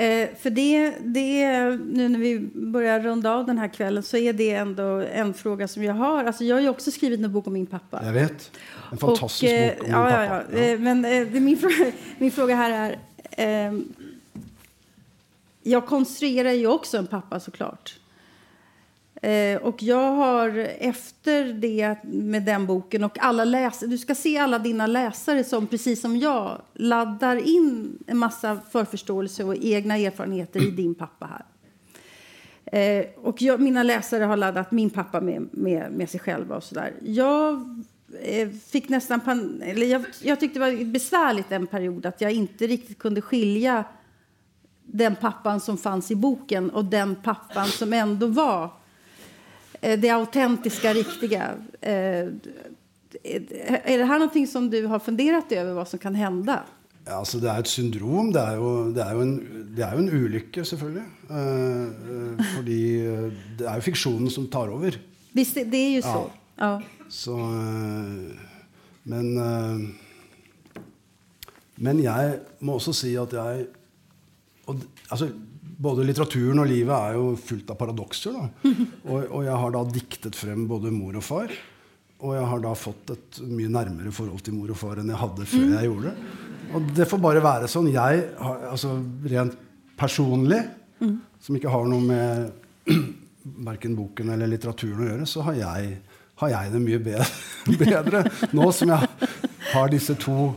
[0.00, 4.32] Eh, för det, det, nu när vi börjar runda av den här kvällen så är
[4.32, 4.82] det ändå
[5.12, 6.24] en fråga som jag har.
[6.24, 8.04] Alltså jag har ju också skrivit en bok om min pappa.
[8.04, 8.50] Jeg vet.
[8.92, 10.42] En fantastisk eh, bok om ja, min ja, pappa.
[10.52, 10.58] ja.
[10.58, 12.96] Eh, Men eh, det, min, fråga, min fråga här är...
[13.30, 13.92] ehm,
[15.62, 17.98] jag konstruerar ju också en pappa såklart.
[19.20, 20.48] Eh, och jag har
[20.78, 25.66] efter det med den boken och alla läsare, du ska se alla dina läsare som
[25.66, 31.44] precis som jag laddar in en massa förförståelse och egna erfarenheter i din pappa här.
[32.72, 36.64] Eh, och jag, mina läsare har laddat min pappa med, med, med sig själva och
[36.64, 36.92] sådär.
[37.02, 37.54] Jag
[38.22, 42.32] eh, fick nästan pan, eller jag, jag tyckte det var besvärligt en period att jag
[42.32, 43.84] inte riktigt kunde skilja
[44.82, 48.79] den pappan som fanns i boken och den pappan som ändå var
[49.80, 51.54] det autentiska, riktiga.
[51.82, 52.30] Er
[53.98, 56.60] det här någonting som du har funderat över hva som kan hende?
[57.06, 58.32] Ja, altså Det er et syndrom.
[58.32, 59.32] Det er jo, det er jo, en,
[59.76, 61.06] det er jo en ulykke, selvfølgelig.
[61.30, 64.98] Eh, eh, fordi eh, det er jo fiksjonen som tar over.
[65.34, 66.22] Visst, det, det er jo så.
[66.60, 66.70] Ja.
[67.08, 68.46] Så eh,
[69.10, 69.80] Men eh,
[71.76, 73.66] Men jeg må også si at jeg
[74.68, 74.76] og,
[75.10, 75.30] altså,
[75.80, 78.36] Både litteraturen og livet er jo fullt av paradokser.
[79.10, 81.54] Og, og, jeg har da diktet frem både mor og far.
[82.20, 85.20] Og jeg har da fått et mye nærmere forhold til mor og far enn jeg
[85.22, 86.28] hadde før jeg gjorde det.
[86.76, 87.88] Og det får bare være sånn.
[87.94, 88.92] Jeg har, altså
[89.32, 89.56] rent
[90.00, 90.60] personlig,
[91.00, 91.16] mm.
[91.40, 92.92] som ikke har noe med
[93.70, 95.94] verken boken eller litteraturen å gjøre, så har jeg,
[96.42, 97.28] har jeg det mye bedre,
[97.84, 98.24] bedre,
[98.56, 99.30] nå som jeg
[99.72, 100.50] har disse to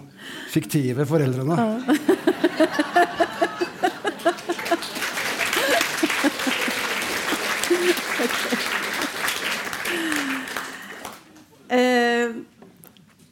[0.52, 1.60] fiktive foreldrene.
[1.64, 3.20] Eh,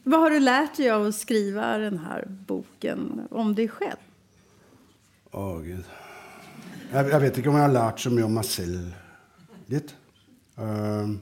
[0.03, 3.97] vad har du lärt dig av att skriva den här boken om dig själv?
[5.31, 5.85] Å, oh, gud.
[6.91, 8.89] Jeg, jeg, vet ikke om jeg har lært så mye om meg selv.
[10.59, 11.13] Uh,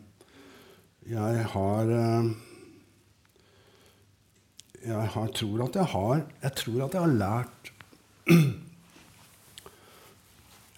[1.05, 2.31] jeg har uh,
[4.79, 7.71] Jeg har, tror at jeg har Jeg tror at jeg har lært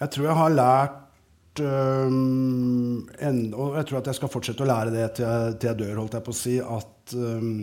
[0.02, 4.68] Jeg tror jeg har lært um, en, Og jeg tror at jeg skal fortsette å
[4.68, 7.54] lære det til jeg, til jeg dør, holdt jeg på å si, at um,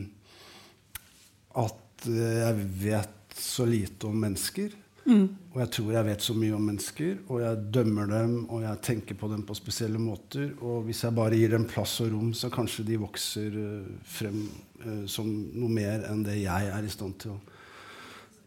[1.58, 4.76] At jeg vet så lite om mennesker.
[5.10, 5.26] Mm.
[5.54, 8.82] Og jeg tror jeg vet så mye om mennesker, og jeg dømmer dem, og jeg
[8.86, 10.52] tenker på dem på spesielle måter.
[10.62, 14.43] Og hvis jeg bare gir dem plass og rom, så kanskje de vokser uh, frem
[14.84, 17.39] uh, som noe mer enn det jeg er i stand til å,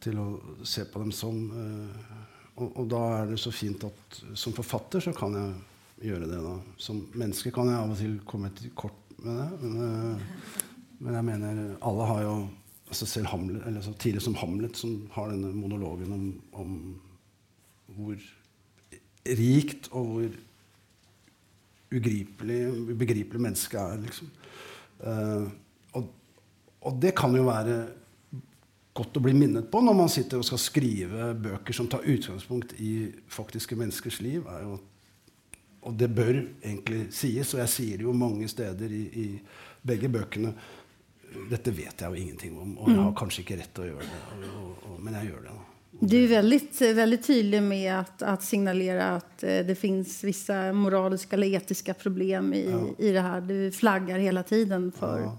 [0.03, 0.28] til å
[0.66, 1.42] se på dem som.
[2.53, 6.40] Og, og, da er det så fint at som forfatter så kan jeg gjøre det.
[6.44, 6.57] da.
[6.78, 9.48] Som menneske kan jeg av og til komme til kort med det.
[9.62, 10.18] Men,
[11.03, 12.34] men jeg mener alle har jo
[12.93, 16.26] altså selv Hamlet, eller så tidlig som Hamlet, som har denne monologen om,
[16.61, 16.72] om
[17.97, 18.18] hvor
[19.26, 20.36] rikt og hvor
[21.93, 23.99] ubegripelig mennesket er.
[24.05, 24.30] Liksom.
[25.03, 25.49] Uh,
[25.99, 26.07] og,
[26.80, 27.80] og, det kan jo være
[28.93, 32.74] godt å bli minnet på når man sitter og skal skrive bøker som tar utgangspunkt
[32.80, 34.49] i faktiske menneskers liv.
[34.64, 34.78] Jo,
[35.82, 39.26] og det bør egentlig sies, og jeg sier det jo mange steder i, i
[39.82, 40.53] begge bøkene
[41.51, 43.18] dette vet jeg jo ingenting om, og jeg har mm.
[43.18, 44.49] kanskje ikke rett til å gjøre det.
[44.53, 45.59] Og, og, men jeg gjør det.
[46.03, 46.61] Du er veldig,
[46.97, 52.64] veldig tydelig med å signalere at uh, det fins visse moraliske eller etiske problemer i,
[52.66, 52.80] ja.
[52.97, 53.45] i, det her.
[53.47, 55.33] Du flagger hele tiden for, ja.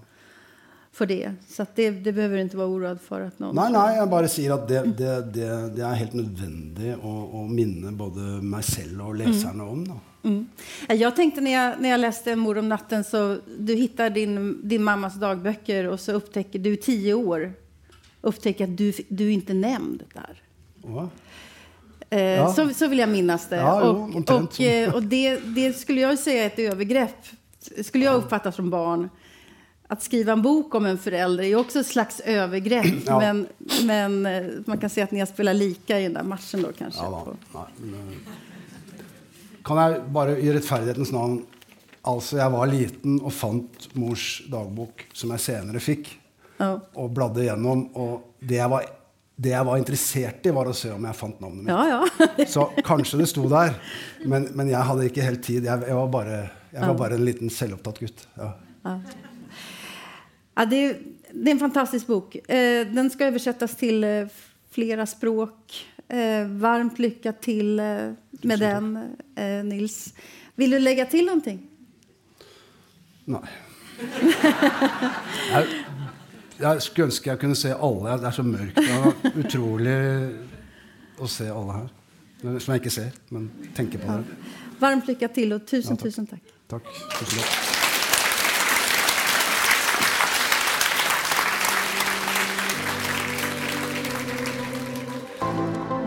[0.94, 1.34] For det.
[1.48, 3.26] Så det, det behøver du ikke være urodd for.
[3.26, 7.14] at noen Nei, nei, jeg bare sier at det, det, det er helt nødvendig å,
[7.40, 9.70] å, minne både meg selv og leserne mm.
[9.70, 9.86] om.
[9.90, 10.00] da.
[10.24, 10.46] Mm.
[10.88, 14.84] Jag tänkte när jag, när jag läste Mor om natten så du hittar din, din
[14.84, 17.52] mammas dagböcker och så upptäcker du tio år
[18.24, 20.42] upptäcker att du, du är inte nämnd där.
[22.10, 22.52] Eh, ja.
[22.52, 23.56] så, så vill jag minnas det.
[23.56, 27.26] Ja, och, jo, och, Og och det, det, skulle jag säga är ett övergrepp.
[27.84, 29.08] Skulle jag uppfatta som barn.
[29.88, 32.86] Att skriva en bok om en förälder är också ett slags övergrepp.
[33.06, 33.18] Ja.
[33.20, 33.46] Men,
[33.84, 36.72] men eh, man kan se at ni har spelat lika i den där matchen då
[36.78, 37.02] kanske.
[37.02, 37.36] Ja,
[39.64, 41.42] kan jeg bare i rettferdighetens navn
[42.04, 46.10] Altså, jeg var liten og fant mors dagbok, som jeg senere fikk,
[46.58, 46.74] ja.
[47.00, 47.86] og bladde gjennom.
[47.96, 48.90] Og det jeg, var,
[49.40, 51.72] det jeg, var, interessert i, var å se om jeg fant navnet mitt.
[51.72, 52.44] Ja, ja.
[52.58, 53.72] så kanskje det sto der,
[54.28, 55.64] men, men, jeg hadde ikke helt tid.
[55.64, 56.42] Jeg, jeg var, bare,
[56.74, 58.26] jeg var bare en liten selvopptatt gutt.
[58.36, 58.52] Ja.
[60.54, 60.80] Det,
[61.32, 62.36] det, er en fantastisk bok.
[62.48, 64.30] Eh, den skal oversettes til eh,
[64.74, 65.74] flere språk.
[66.08, 70.14] Eh, varmt lycka till eh, med den, eh, Nils.
[70.54, 71.70] Vill du lägga till någonting?
[73.24, 73.40] Nei.
[75.50, 75.66] jeg,
[76.58, 78.18] jeg skulle ønske jeg kunne se alle.
[78.20, 79.98] Det er så mørkt Det er utrolig
[81.18, 81.88] å se alle her.
[82.44, 84.36] Som jeg ikke ser, men tenker på det.
[84.82, 86.54] Varmt lykke til, og tusen, ja, tusen takk.
[86.68, 86.92] Takk.
[87.16, 87.83] Tusen takk.